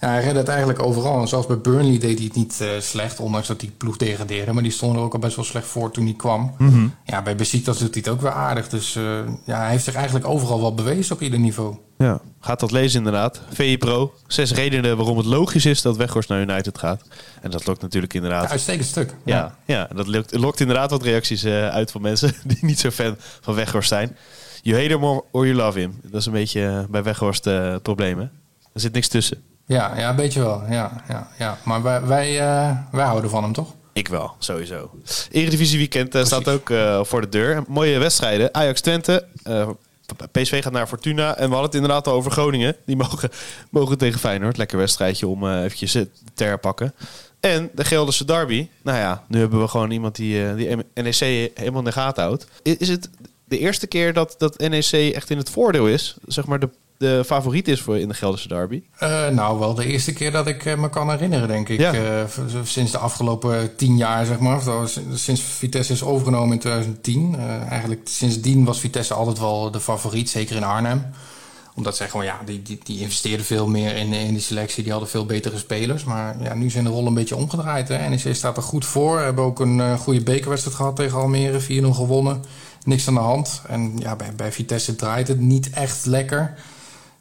Ja, 0.00 0.08
hij 0.08 0.22
redde 0.22 0.38
het 0.38 0.48
eigenlijk 0.48 0.82
overal. 0.82 1.20
En 1.20 1.28
zelfs 1.28 1.46
bij 1.46 1.58
Burnley 1.58 1.98
deed 1.98 2.18
hij 2.18 2.26
het 2.26 2.36
niet 2.36 2.58
uh, 2.62 2.68
slecht, 2.78 3.20
ondanks 3.20 3.46
dat 3.48 3.60
die 3.60 3.72
ploeg 3.76 3.96
degradeerde. 3.96 4.52
Maar 4.52 4.62
die 4.62 4.72
stonden 4.72 4.98
er 4.98 5.04
ook 5.04 5.12
al 5.12 5.18
best 5.18 5.36
wel 5.36 5.44
slecht 5.44 5.66
voor 5.66 5.90
toen 5.90 6.04
hij 6.04 6.14
kwam. 6.14 6.54
Mm 6.58 6.68
-hmm. 6.68 6.94
Ja, 7.04 7.22
bij 7.22 7.36
Besiktas 7.36 7.78
doet 7.78 7.94
hij 7.94 8.02
het 8.04 8.12
ook 8.12 8.20
weer 8.20 8.32
aardig. 8.32 8.68
Dus 8.68 8.94
uh, 8.94 9.18
ja, 9.44 9.60
hij 9.60 9.70
heeft 9.70 9.84
zich 9.84 9.94
eigenlijk 9.94 10.26
overal 10.26 10.60
wel 10.60 10.74
bewezen 10.74 11.14
op 11.14 11.20
ieder 11.22 11.38
niveau. 11.38 11.76
Ja, 11.98 12.20
gaat 12.40 12.60
dat 12.60 12.70
lezen 12.70 12.98
inderdaad. 12.98 13.40
VI 13.52 13.78
Pro, 13.78 14.14
zes 14.26 14.52
redenen 14.52 14.96
waarom 14.96 15.16
het 15.16 15.26
logisch 15.26 15.66
is 15.66 15.82
dat 15.82 15.96
Weghorst 15.96 16.28
naar 16.28 16.40
United 16.40 16.78
gaat. 16.78 17.02
En 17.40 17.50
dat 17.50 17.66
lokt 17.66 17.82
natuurlijk 17.82 18.14
inderdaad... 18.14 18.42
Ja, 18.42 18.50
uitstekend 18.50 18.86
stuk. 18.86 19.14
Ja, 19.24 19.36
ja. 19.36 19.74
ja 19.74 19.88
dat 19.94 20.06
lokt, 20.06 20.36
lokt, 20.36 20.60
inderdaad 20.60 20.90
wat 20.90 21.02
reacties 21.02 21.44
uh, 21.44 21.68
uit 21.68 21.90
van 21.90 22.02
mensen 22.02 22.34
die 22.44 22.58
niet 22.60 22.80
zo 22.80 22.90
fan 22.90 23.16
van 23.40 23.54
Weghorst 23.54 23.88
zijn. 23.88 24.16
You 24.62 24.80
hate 24.82 24.94
him 24.94 25.04
or, 25.04 25.24
or 25.30 25.46
you 25.46 25.56
love 25.56 25.78
him. 25.78 26.00
Dat 26.02 26.20
is 26.20 26.26
een 26.26 26.32
beetje 26.32 26.86
bij 26.90 27.02
Weghorst 27.02 27.44
het 27.44 27.82
probleem, 27.82 28.18
hè? 28.18 28.24
Er 28.72 28.80
zit 28.80 28.92
niks 28.92 29.08
tussen. 29.08 29.49
Ja, 29.70 29.92
ja, 29.96 30.10
een 30.10 30.16
beetje 30.16 30.40
wel. 30.40 30.62
Ja, 30.70 31.02
ja, 31.08 31.28
ja. 31.38 31.58
Maar 31.64 31.82
wij, 31.82 32.02
wij, 32.02 32.32
uh, 32.32 32.76
wij 32.90 33.04
houden 33.04 33.30
van 33.30 33.42
hem, 33.42 33.52
toch? 33.52 33.74
Ik 33.92 34.08
wel, 34.08 34.34
sowieso. 34.38 34.90
Eredivisie 35.30 35.78
weekend 35.78 36.14
uh, 36.14 36.24
staat 36.24 36.48
ook 36.48 36.70
uh, 36.70 37.04
voor 37.04 37.20
de 37.20 37.28
deur. 37.28 37.62
Mooie 37.68 37.98
wedstrijden. 37.98 38.54
Ajax 38.54 38.80
Twente. 38.80 39.26
Uh, 39.44 39.68
PSV 40.32 40.62
gaat 40.62 40.72
naar 40.72 40.86
Fortuna. 40.86 41.36
En 41.36 41.48
we 41.48 41.54
hadden 41.54 41.62
het 41.62 41.74
inderdaad 41.74 42.06
al 42.06 42.12
over 42.12 42.30
Groningen. 42.30 42.76
Die 42.86 42.96
mogen, 42.96 43.30
mogen 43.70 43.98
tegen 43.98 44.20
Feyenoord. 44.20 44.56
Lekker 44.56 44.78
wedstrijdje 44.78 45.26
om 45.26 45.50
eventjes 45.50 45.92
te 46.34 46.44
herpakken. 46.44 46.94
En 47.40 47.70
de 47.74 47.84
Gelderse 47.84 48.24
derby. 48.24 48.68
Nou 48.82 48.98
ja, 48.98 49.24
nu 49.28 49.38
hebben 49.38 49.60
we 49.60 49.68
gewoon 49.68 49.90
iemand 49.90 50.16
die, 50.16 50.54
die 50.54 50.76
NEC 50.94 51.50
helemaal 51.54 51.78
in 51.78 51.84
de 51.84 51.92
gaten 51.92 52.22
houdt. 52.22 52.46
Is 52.62 52.88
het 52.88 53.10
de 53.44 53.58
eerste 53.58 53.86
keer 53.86 54.12
dat, 54.12 54.34
dat 54.38 54.58
NEC 54.58 55.14
echt 55.14 55.30
in 55.30 55.38
het 55.38 55.50
voordeel 55.50 55.88
is? 55.88 56.16
Zeg 56.26 56.46
maar 56.46 56.58
de 56.58 56.68
de 57.00 57.22
favoriet 57.26 57.68
is 57.68 57.80
voor 57.80 57.98
in 57.98 58.08
de 58.08 58.14
Gelderse 58.14 58.48
derby? 58.48 58.82
Uh, 59.02 59.28
nou, 59.28 59.58
wel 59.58 59.74
de 59.74 59.86
eerste 59.86 60.12
keer 60.12 60.30
dat 60.32 60.46
ik 60.46 60.64
uh, 60.64 60.74
me 60.74 60.90
kan 60.90 61.10
herinneren, 61.10 61.48
denk 61.48 61.68
ik. 61.68 61.78
Ja. 61.78 61.94
Uh, 61.94 62.24
sinds 62.62 62.92
de 62.92 62.98
afgelopen 62.98 63.76
tien 63.76 63.96
jaar, 63.96 64.26
zeg 64.26 64.38
maar. 64.38 64.60
Sinds 65.14 65.42
Vitesse 65.42 65.92
is 65.92 66.02
overgenomen 66.02 66.52
in 66.52 66.58
2010. 66.58 67.36
eigenlijk 67.68 68.00
sindsdien 68.04 68.64
was 68.64 68.80
Vitesse 68.80 69.14
altijd 69.14 69.38
wel 69.38 69.70
de 69.70 69.80
favoriet, 69.80 70.30
zeker 70.30 70.56
in 70.56 70.64
Arnhem. 70.64 71.06
Omdat 71.74 71.96
zij 71.96 72.08
gewoon, 72.08 72.26
ja, 72.26 72.40
die, 72.44 72.62
die, 72.62 72.78
die 72.82 73.00
investeerden 73.00 73.46
veel 73.46 73.66
meer 73.68 73.96
in, 73.96 74.12
in 74.12 74.32
die 74.32 74.42
selectie. 74.42 74.82
Die 74.82 74.92
hadden 74.92 75.10
veel 75.10 75.26
betere 75.26 75.58
spelers. 75.58 76.04
Maar 76.04 76.42
ja, 76.42 76.54
nu 76.54 76.70
zijn 76.70 76.84
de 76.84 76.90
rollen 76.90 77.06
een 77.06 77.14
beetje 77.14 77.36
omgedraaid. 77.36 77.88
Hè. 77.88 78.08
NEC 78.08 78.34
staat 78.34 78.56
er 78.56 78.62
goed 78.62 78.84
voor. 78.84 79.16
We 79.16 79.22
hebben 79.22 79.44
ook 79.44 79.60
een 79.60 79.98
goede 79.98 80.22
bekerwedstrijd 80.22 80.76
gehad 80.76 80.96
tegen 80.96 81.18
Almere. 81.18 81.60
4-0 81.60 81.64
gewonnen. 81.90 82.44
Niks 82.84 83.08
aan 83.08 83.14
de 83.14 83.20
hand. 83.20 83.62
En 83.68 83.98
ja, 83.98 84.16
bij, 84.16 84.34
bij 84.36 84.52
Vitesse 84.52 84.96
draait 84.96 85.28
het 85.28 85.40
niet 85.40 85.70
echt 85.70 86.06
lekker 86.06 86.54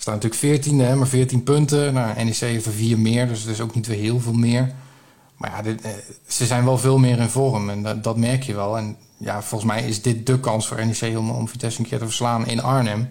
staan 0.01 0.13
natuurlijk 0.13 0.41
14, 0.41 0.79
hè, 0.79 0.95
maar 0.95 1.07
14 1.07 1.43
punten. 1.43 1.93
Nou, 1.93 2.23
NEC 2.23 2.35
heeft 2.35 2.65
er 2.65 2.71
vier 2.71 2.99
meer, 2.99 3.27
dus 3.27 3.41
het 3.41 3.49
is 3.49 3.61
ook 3.61 3.75
niet 3.75 3.87
weer 3.87 3.97
heel 3.97 4.19
veel 4.19 4.33
meer. 4.33 4.73
Maar 5.37 5.49
ja, 5.49 5.61
dit, 5.61 5.81
eh, 5.81 5.91
ze 6.27 6.45
zijn 6.45 6.65
wel 6.65 6.77
veel 6.77 6.97
meer 6.97 7.19
in 7.19 7.29
vorm 7.29 7.69
en 7.69 7.83
dat, 7.83 8.03
dat, 8.03 8.17
merk 8.17 8.43
je 8.43 8.55
wel. 8.55 8.77
En 8.77 8.97
ja, 9.17 9.41
volgens 9.41 9.71
mij 9.71 9.83
is 9.83 10.01
dit 10.01 10.25
de 10.25 10.39
kans 10.39 10.67
voor 10.67 10.85
NEC 10.85 11.17
om, 11.17 11.29
om 11.29 11.47
Vitesse 11.47 11.79
een 11.79 11.87
keer 11.87 11.99
te 11.99 12.05
verslaan 12.05 12.47
in 12.47 12.61
Arnhem. 12.61 13.09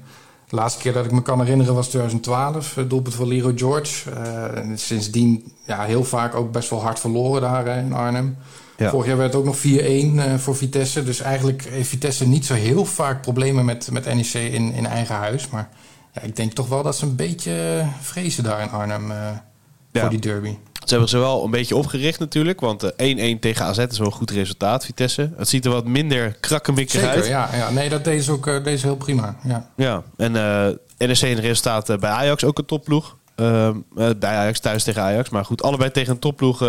De 0.49 0.57
laatste 0.57 0.81
keer 0.81 0.93
dat 0.93 1.05
ik 1.05 1.13
me 1.13 1.23
kan 1.23 1.41
herinneren 1.41 1.75
was 1.75 1.89
2012, 1.89 2.75
het 2.75 2.91
doelpunt 2.91 3.15
van 3.15 3.27
Leroy 3.27 3.53
George. 3.57 4.11
Uh, 4.11 4.77
sindsdien 4.77 5.53
ja, 5.65 5.83
heel 5.83 6.05
vaak 6.05 6.35
ook 6.35 6.53
best 6.53 6.71
wel 6.71 6.83
hard 6.83 7.01
verloren 7.01 7.41
daar 7.41 7.67
in 7.67 7.93
Arnhem. 7.93 8.37
Ja. 8.77 8.91
Vorig 8.91 9.07
jaar 9.07 9.17
werd 9.17 9.33
het 9.33 9.41
ook 9.41 9.47
nog 9.47 9.59
4-1 9.59 9.61
uh, 9.61 10.35
voor 10.35 10.57
Vitesse. 10.57 11.05
Dus 11.05 11.21
eigenlijk 11.21 11.65
heeft 11.65 11.89
Vitesse 11.89 12.29
niet 12.29 12.47
zo 12.47 12.55
heel 12.55 12.85
vaak 12.85 13.23
problemen 13.23 13.65
met, 13.65 13.91
met 13.93 14.05
NEC 14.05 14.33
in, 14.33 14.73
in 14.73 14.87
eigen 14.87 15.15
huis. 15.15 15.49
Maar 15.49 15.69
ja, 16.13 16.23
ik 16.23 16.37
denk 16.37 16.53
toch 16.53 16.69
wel 16.69 16.83
dat 16.83 16.97
ze 16.97 17.05
een 17.05 17.17
beetje 17.17 17.85
vrezen 18.01 18.45
daar 18.45 18.61
in 18.61 18.71
Arnhem 18.71 19.11
uh, 19.11 19.17
voor 19.93 20.09
die 20.09 20.19
derby. 20.19 20.57
Ze 20.73 20.95
hebben 20.95 21.09
ze 21.09 21.19
wel 21.19 21.45
een 21.45 21.51
beetje 21.51 21.77
opgericht 21.77 22.19
natuurlijk. 22.19 22.61
Want 22.61 22.93
1-1 22.93 22.95
uh, 22.97 23.39
tegen 23.39 23.65
AZ 23.65 23.79
is 23.79 23.99
wel 23.99 24.07
een 24.07 24.13
goed 24.13 24.31
resultaat, 24.31 24.85
Vitesse. 24.85 25.33
Het 25.37 25.49
ziet 25.49 25.65
er 25.65 25.71
wat 25.71 25.87
minder 25.87 26.37
krakkemikkig 26.41 27.03
uit. 27.03 27.27
Ja, 27.27 27.49
ja, 27.53 27.71
nee, 27.71 27.89
dat 27.89 28.05
deed 28.05 28.25
ze 28.25 28.33
ook 28.33 28.47
uh, 28.47 28.65
deze 28.65 28.87
heel 28.87 28.97
prima. 28.97 29.37
Ja, 29.45 29.71
ja 29.77 30.03
en 30.17 30.33
NEC 30.99 31.21
in 31.21 31.39
resultaat 31.39 32.01
bij 32.01 32.11
Ajax 32.11 32.45
ook 32.45 32.59
een 32.59 32.65
topploeg. 32.65 33.17
Ehm, 33.35 33.77
bij 33.95 34.37
Ajax 34.37 34.61
thuis 34.61 34.85
tegen 34.85 35.03
Ajax. 35.03 35.29
Maar 35.29 35.45
goed, 35.45 35.63
allebei 35.63 35.91
tegen 35.91 36.13
een 36.13 36.19
topploeg 36.19 36.61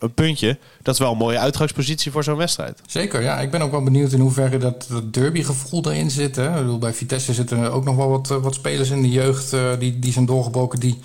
een 0.00 0.14
puntje. 0.14 0.58
Dat 0.82 0.94
is 0.94 1.00
wel 1.00 1.12
een 1.12 1.18
mooie 1.18 1.38
uitgangspositie 1.38 2.12
voor 2.12 2.24
zo'n 2.24 2.36
wedstrijd. 2.36 2.80
Zeker, 2.86 3.22
ja. 3.22 3.40
Ik 3.40 3.50
ben 3.50 3.62
ook 3.62 3.70
wel 3.70 3.82
benieuwd 3.82 4.12
in 4.12 4.20
hoeverre 4.20 4.58
dat, 4.58 4.86
dat 4.88 5.14
derbygevoel 5.14 5.90
erin 5.90 6.10
zit. 6.10 6.36
Hè. 6.36 6.48
Ik 6.48 6.54
bedoel, 6.54 6.78
bij 6.78 6.92
Vitesse 6.92 7.34
zitten 7.34 7.72
ook 7.72 7.84
nog 7.84 7.96
wel 7.96 8.08
wat, 8.08 8.28
wat 8.28 8.54
spelers 8.54 8.90
in 8.90 9.02
de 9.02 9.10
jeugd 9.10 9.52
uh, 9.52 9.70
die, 9.78 9.98
die 9.98 10.12
zijn 10.12 10.26
doorgebroken. 10.26 10.80
Die 10.80 10.98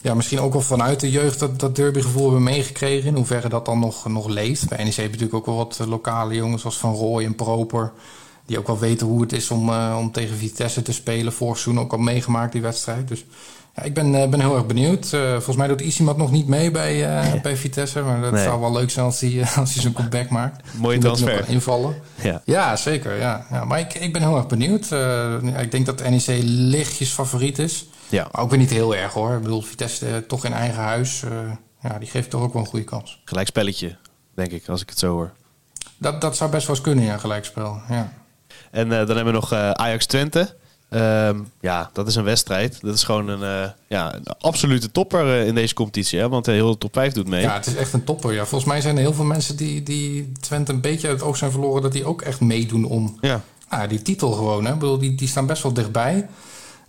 ja, 0.00 0.14
misschien 0.14 0.40
ook 0.40 0.52
wel 0.52 0.62
vanuit 0.62 1.00
de 1.00 1.10
jeugd 1.10 1.38
dat, 1.38 1.60
dat 1.60 1.76
derbygevoel 1.76 2.24
hebben 2.24 2.42
meegekregen. 2.42 3.08
In 3.08 3.14
hoeverre 3.14 3.48
dat 3.48 3.64
dan 3.64 3.78
nog, 3.78 4.08
nog 4.08 4.28
leeft. 4.28 4.68
Bij 4.68 4.84
NEC 4.84 4.96
natuurlijk 4.96 5.34
ook 5.34 5.46
wel 5.46 5.56
wat 5.56 5.80
lokale 5.88 6.34
jongens 6.34 6.60
zoals 6.60 6.78
Van 6.78 6.94
Rooij 6.94 7.24
en 7.24 7.34
Proper. 7.34 7.92
Die 8.48 8.58
ook 8.58 8.66
wel 8.66 8.78
weten 8.78 9.06
hoe 9.06 9.20
het 9.20 9.32
is 9.32 9.50
om, 9.50 9.68
uh, 9.68 9.96
om 9.98 10.12
tegen 10.12 10.36
Vitesse 10.36 10.82
te 10.82 10.92
spelen. 10.92 11.32
Vorig 11.32 11.58
seizoen 11.58 11.84
ook 11.84 11.92
al 11.92 11.98
meegemaakt 11.98 12.52
die 12.52 12.62
wedstrijd. 12.62 13.08
Dus 13.08 13.24
ja, 13.78 13.82
ik 13.82 13.94
ben, 13.94 14.14
uh, 14.14 14.28
ben 14.28 14.40
heel 14.40 14.54
erg 14.54 14.66
benieuwd. 14.66 15.12
Uh, 15.14 15.30
volgens 15.30 15.56
mij 15.56 15.66
doet 15.66 15.80
Isimat 15.80 16.16
nog 16.16 16.30
niet 16.30 16.46
mee 16.46 16.70
bij, 16.70 17.24
uh, 17.34 17.42
bij 17.42 17.56
Vitesse. 17.56 18.02
Maar 18.02 18.20
dat 18.20 18.32
nee. 18.32 18.44
zou 18.44 18.60
wel 18.60 18.72
leuk 18.72 18.90
zijn 18.90 19.04
als 19.04 19.20
hij, 19.20 19.40
als 19.56 19.72
hij 19.72 19.82
zijn 19.82 19.92
comeback 19.92 20.28
maakt. 20.28 20.62
Mooie 20.74 20.98
transfer. 20.98 21.48
invallen. 21.48 21.94
Ja, 22.22 22.42
ja 22.44 22.76
zeker. 22.76 23.18
Ja. 23.18 23.46
Ja, 23.50 23.64
maar 23.64 23.78
ik, 23.78 23.94
ik 23.94 24.12
ben 24.12 24.22
heel 24.22 24.36
erg 24.36 24.46
benieuwd. 24.46 24.90
ik 25.60 25.70
denk 25.70 25.86
dat 25.86 26.08
NEC 26.08 26.42
lichtjes 26.44 27.10
favoriet 27.10 27.58
is. 27.58 27.88
Ja. 28.08 28.28
Maar 28.32 28.42
ook 28.42 28.50
weer 28.50 28.58
niet 28.58 28.70
heel 28.70 28.96
erg 28.96 29.12
hoor. 29.12 29.34
Ik 29.34 29.42
bedoel, 29.42 29.62
Vitesse 29.62 30.24
toch 30.26 30.44
in 30.44 30.52
eigen 30.52 30.82
huis. 30.82 31.22
ja, 31.80 31.98
die 31.98 32.08
geeft 32.08 32.30
toch 32.30 32.42
ook 32.42 32.52
wel 32.52 32.62
een 32.62 32.68
goede 32.68 32.84
kans. 32.84 33.20
Gelijkspelletje, 33.24 33.96
denk 34.34 34.50
ik, 34.50 34.68
als 34.68 34.82
ik 34.82 34.88
het 34.88 34.98
zo 34.98 35.12
hoor. 35.12 35.32
Dat, 35.98 36.20
dat 36.20 36.36
zou 36.36 36.50
best 36.50 36.66
wel 36.66 36.76
eens 36.76 36.84
kunnen, 36.84 37.04
ja, 37.04 37.18
gelijkspel. 37.18 37.80
Ja. 37.88 38.12
En 38.70 38.88
dan 38.88 38.98
hebben 38.98 39.24
we 39.24 39.30
nog 39.30 39.52
Ajax 39.52 40.06
Twente. 40.06 40.56
Um, 40.90 41.50
ja, 41.60 41.90
dat 41.92 42.08
is 42.08 42.14
een 42.14 42.24
wedstrijd. 42.24 42.78
Dat 42.80 42.94
is 42.94 43.02
gewoon 43.02 43.28
een, 43.28 43.62
uh, 43.62 43.70
ja, 43.88 44.14
een 44.14 44.26
absolute 44.40 44.90
topper 44.90 45.26
uh, 45.26 45.46
in 45.46 45.54
deze 45.54 45.74
competitie. 45.74 46.18
Hè? 46.18 46.28
Want 46.28 46.44
de 46.44 46.52
hele 46.52 46.78
top 46.78 46.92
5 46.92 47.12
doet 47.12 47.28
mee. 47.28 47.40
Ja, 47.40 47.54
het 47.54 47.66
is 47.66 47.74
echt 47.74 47.92
een 47.92 48.04
topper. 48.04 48.32
Ja. 48.32 48.46
Volgens 48.46 48.70
mij 48.70 48.80
zijn 48.80 48.96
er 48.96 49.02
heel 49.02 49.14
veel 49.14 49.24
mensen 49.24 49.56
die, 49.56 49.82
die 49.82 50.32
Twente 50.40 50.72
een 50.72 50.80
beetje 50.80 51.08
uit 51.08 51.18
het 51.18 51.28
oog 51.28 51.36
zijn 51.36 51.50
verloren... 51.50 51.82
dat 51.82 51.92
die 51.92 52.04
ook 52.04 52.22
echt 52.22 52.40
meedoen 52.40 52.84
om 52.84 53.18
ja. 53.20 53.40
Ah, 53.68 53.88
die 53.88 54.02
titel 54.02 54.32
gewoon. 54.32 54.64
Hè? 54.64 54.72
Ik 54.72 54.78
bedoel, 54.78 54.98
die, 54.98 55.14
die 55.14 55.28
staan 55.28 55.46
best 55.46 55.62
wel 55.62 55.72
dichtbij. 55.72 56.28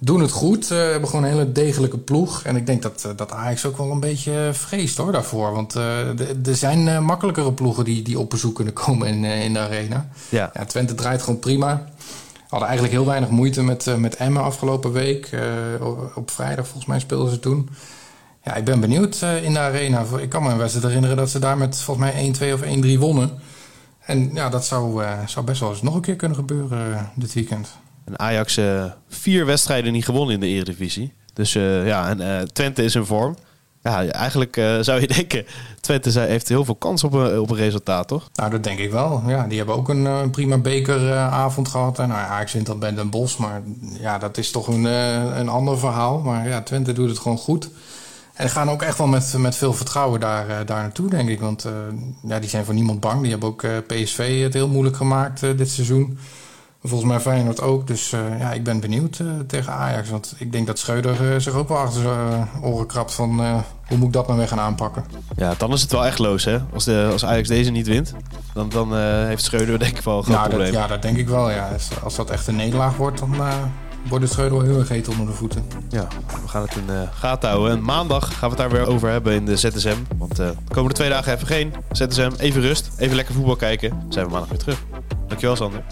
Doen 0.01 0.21
het 0.21 0.31
goed. 0.31 0.71
Uh, 0.71 0.77
hebben 0.77 1.09
gewoon 1.09 1.25
een 1.25 1.31
hele 1.31 1.51
degelijke 1.51 1.97
ploeg. 1.97 2.43
En 2.43 2.55
ik 2.55 2.65
denk 2.65 2.81
dat, 2.81 3.07
dat 3.15 3.31
Ajax 3.31 3.65
ook 3.65 3.77
wel 3.77 3.91
een 3.91 3.99
beetje 3.99 4.49
vreest 4.53 4.97
hoor, 4.97 5.11
daarvoor. 5.11 5.51
Want 5.51 5.73
er 5.73 6.55
zijn 6.55 7.03
makkelijkere 7.03 7.53
ploegen 7.53 7.83
die, 7.83 8.01
die 8.01 8.19
op 8.19 8.29
bezoek 8.29 8.55
kunnen 8.55 8.73
komen 8.83 9.07
in, 9.07 9.23
in 9.23 9.53
de 9.53 9.59
arena. 9.59 10.09
Ja. 10.29 10.51
ja. 10.53 10.65
Twente 10.65 10.95
draait 10.95 11.21
gewoon 11.21 11.39
prima 11.39 11.87
hadden 12.49 12.67
eigenlijk 12.67 12.97
heel 12.97 13.05
weinig 13.05 13.29
moeite 13.29 13.63
met, 13.63 13.97
met 13.97 14.15
Emmen 14.15 14.43
afgelopen 14.43 14.91
week. 14.91 15.29
Op 16.15 16.31
vrijdag 16.31 16.65
volgens 16.65 16.85
mij 16.85 16.99
speelden 16.99 17.31
ze 17.31 17.39
toen. 17.39 17.69
Ja, 18.43 18.55
ik 18.55 18.63
ben 18.63 18.79
benieuwd 18.79 19.21
in 19.41 19.53
de 19.53 19.59
arena. 19.59 20.05
Ik 20.19 20.29
kan 20.29 20.43
me 20.43 20.49
een 20.49 20.57
wedstrijd 20.57 20.85
herinneren 20.85 21.17
dat 21.17 21.29
ze 21.29 21.39
daar 21.39 21.57
met 21.57 21.77
volgens 21.77 22.11
mij 22.11 22.33
1-2 22.51 22.53
of 22.53 22.61
1-3 22.95 22.99
wonnen. 22.99 23.39
En 23.99 24.29
ja, 24.33 24.49
dat 24.49 24.65
zou, 24.65 25.03
zou 25.25 25.45
best 25.45 25.59
wel 25.59 25.69
eens 25.69 25.81
nog 25.81 25.95
een 25.95 26.01
keer 26.01 26.15
kunnen 26.15 26.37
gebeuren 26.37 27.09
dit 27.15 27.33
weekend. 27.33 27.69
En 28.09 28.19
Ajax 28.19 28.59
vier 29.09 29.45
wedstrijden 29.45 29.91
niet 29.91 30.05
gewonnen 30.05 30.33
in 30.33 30.39
de 30.39 30.47
Eredivisie. 30.47 31.13
Dus 31.33 31.53
ja, 31.53 32.17
en 32.17 32.53
Twente 32.53 32.83
is 32.83 32.95
in 32.95 33.05
vorm. 33.05 33.35
Ja, 33.83 34.05
eigenlijk 34.05 34.57
uh, 34.57 34.79
zou 34.79 35.01
je 35.01 35.07
denken, 35.17 35.45
Twente 35.81 36.19
heeft 36.19 36.47
heel 36.47 36.65
veel 36.65 36.75
kans 36.75 37.03
op 37.03 37.13
een, 37.13 37.39
op 37.39 37.49
een 37.49 37.55
resultaat, 37.55 38.07
toch? 38.07 38.29
Nou, 38.33 38.49
dat 38.49 38.63
denk 38.63 38.79
ik 38.79 38.91
wel. 38.91 39.23
Ja, 39.27 39.47
die 39.47 39.57
hebben 39.57 39.75
ook 39.75 39.89
een, 39.89 40.07
eh, 40.07 40.29
prima 40.31 40.57
bekeravond 40.57 41.67
gehad. 41.67 41.99
En 41.99 42.07
nou, 42.07 42.19
ja, 42.19 42.39
ik 42.39 42.49
vind 42.49 42.65
dat 42.65 42.79
bij 42.79 42.93
Bosch, 43.09 43.37
maar 43.37 43.61
ja, 43.99 44.17
dat 44.17 44.37
is 44.37 44.51
toch 44.51 44.67
een, 44.67 44.87
eh, 44.87 45.37
een 45.37 45.49
ander 45.49 45.79
verhaal. 45.79 46.19
Maar 46.19 46.47
ja, 46.47 46.61
Twente 46.61 46.93
doet 46.93 47.09
het 47.09 47.19
gewoon 47.19 47.37
goed. 47.37 47.69
En 48.33 48.49
gaan 48.49 48.69
ook 48.69 48.81
echt 48.81 48.97
wel 48.97 49.07
met, 49.07 49.35
met 49.37 49.55
veel 49.55 49.73
vertrouwen 49.73 50.19
daar, 50.19 50.47
daar 50.47 50.81
naartoe, 50.81 51.09
denk 51.09 51.29
ik. 51.29 51.39
Want 51.39 51.65
ja, 52.27 52.39
die 52.39 52.49
zijn 52.49 52.65
voor 52.65 52.73
niemand 52.73 52.99
bang. 52.99 53.21
Die 53.21 53.31
hebben 53.31 53.49
ook 53.49 53.65
PSV 53.87 54.41
het 54.43 54.53
heel 54.53 54.67
moeilijk 54.67 54.95
gemaakt 54.95 55.41
dit 55.41 55.69
seizoen. 55.69 56.17
Volgens 56.83 57.09
mij 57.09 57.19
Feyenoord 57.19 57.61
ook. 57.61 57.87
Dus 57.87 58.11
uh, 58.11 58.39
ja, 58.39 58.51
ik 58.51 58.63
ben 58.63 58.79
benieuwd 58.79 59.19
uh, 59.19 59.31
tegen 59.47 59.73
Ajax. 59.73 60.09
Want 60.09 60.35
ik 60.37 60.51
denk 60.51 60.67
dat 60.67 60.79
Schreuder 60.79 61.31
uh, 61.31 61.39
zich 61.39 61.53
ook 61.53 61.67
wel 61.67 61.77
achter 61.77 62.01
zijn 62.01 62.47
oren 62.61 62.87
krabt 62.87 63.13
van 63.13 63.39
hoe 63.87 63.97
moet 63.97 64.07
ik 64.07 64.13
dat 64.13 64.27
nou 64.27 64.39
weer 64.39 64.47
gaan 64.47 64.59
aanpakken. 64.59 65.05
Ja, 65.35 65.53
dan 65.57 65.71
is 65.73 65.81
het 65.81 65.91
wel 65.91 66.05
echt 66.05 66.19
los 66.19 66.45
hè. 66.45 66.57
Als, 66.73 66.83
de, 66.83 67.09
als 67.11 67.25
Ajax 67.25 67.47
deze 67.47 67.71
niet 67.71 67.87
wint, 67.87 68.13
dan, 68.53 68.69
dan 68.69 68.97
heeft 68.97 69.43
Schreuder 69.43 69.79
denk 69.79 69.97
ik 69.97 70.03
wel 70.03 70.17
een 70.17 70.23
groot 70.23 70.47
probleem. 70.47 70.71
Dat, 70.71 70.81
ja, 70.81 70.87
dat 70.87 71.01
denk 71.01 71.17
ik 71.17 71.27
wel. 71.27 71.49
Ja. 71.49 71.69
Als, 71.73 71.89
als 72.03 72.15
dat 72.15 72.29
echt 72.29 72.47
een 72.47 72.55
nederlaag 72.55 72.95
wordt, 72.95 73.19
dan 73.19 73.35
wordt 74.07 74.23
het 74.23 74.33
Schreuder 74.33 74.57
wel 74.57 74.67
heel 74.67 74.79
erg 74.79 74.89
heet 74.89 75.07
onder 75.07 75.25
de 75.25 75.31
voeten. 75.31 75.63
Ja, 75.89 76.07
we 76.41 76.47
gaan 76.47 76.61
het 76.61 76.75
in 76.75 76.85
de 76.85 77.07
gaten 77.13 77.49
houden. 77.49 77.71
En 77.71 77.83
maandag 77.83 78.27
gaan 78.27 78.49
we 78.49 78.55
het 78.55 78.57
daar 78.57 78.79
weer 78.79 78.87
over 78.87 79.09
hebben 79.09 79.33
in 79.33 79.45
de 79.45 79.57
ZSM. 79.57 79.97
Want 80.17 80.35
de 80.35 80.53
komende 80.71 80.95
twee 80.95 81.09
dagen 81.09 81.33
even 81.33 81.47
geen 81.47 81.73
ZSM. 81.91 82.31
Even 82.37 82.61
rust, 82.61 82.89
even 82.97 83.15
lekker 83.15 83.33
voetbal 83.33 83.55
kijken. 83.55 83.89
Dan 83.89 84.13
zijn 84.13 84.25
we 84.25 84.31
maandag 84.31 84.49
weer 84.49 84.59
terug. 84.59 84.83
Dankjewel 85.27 85.55
Sander. 85.55 85.83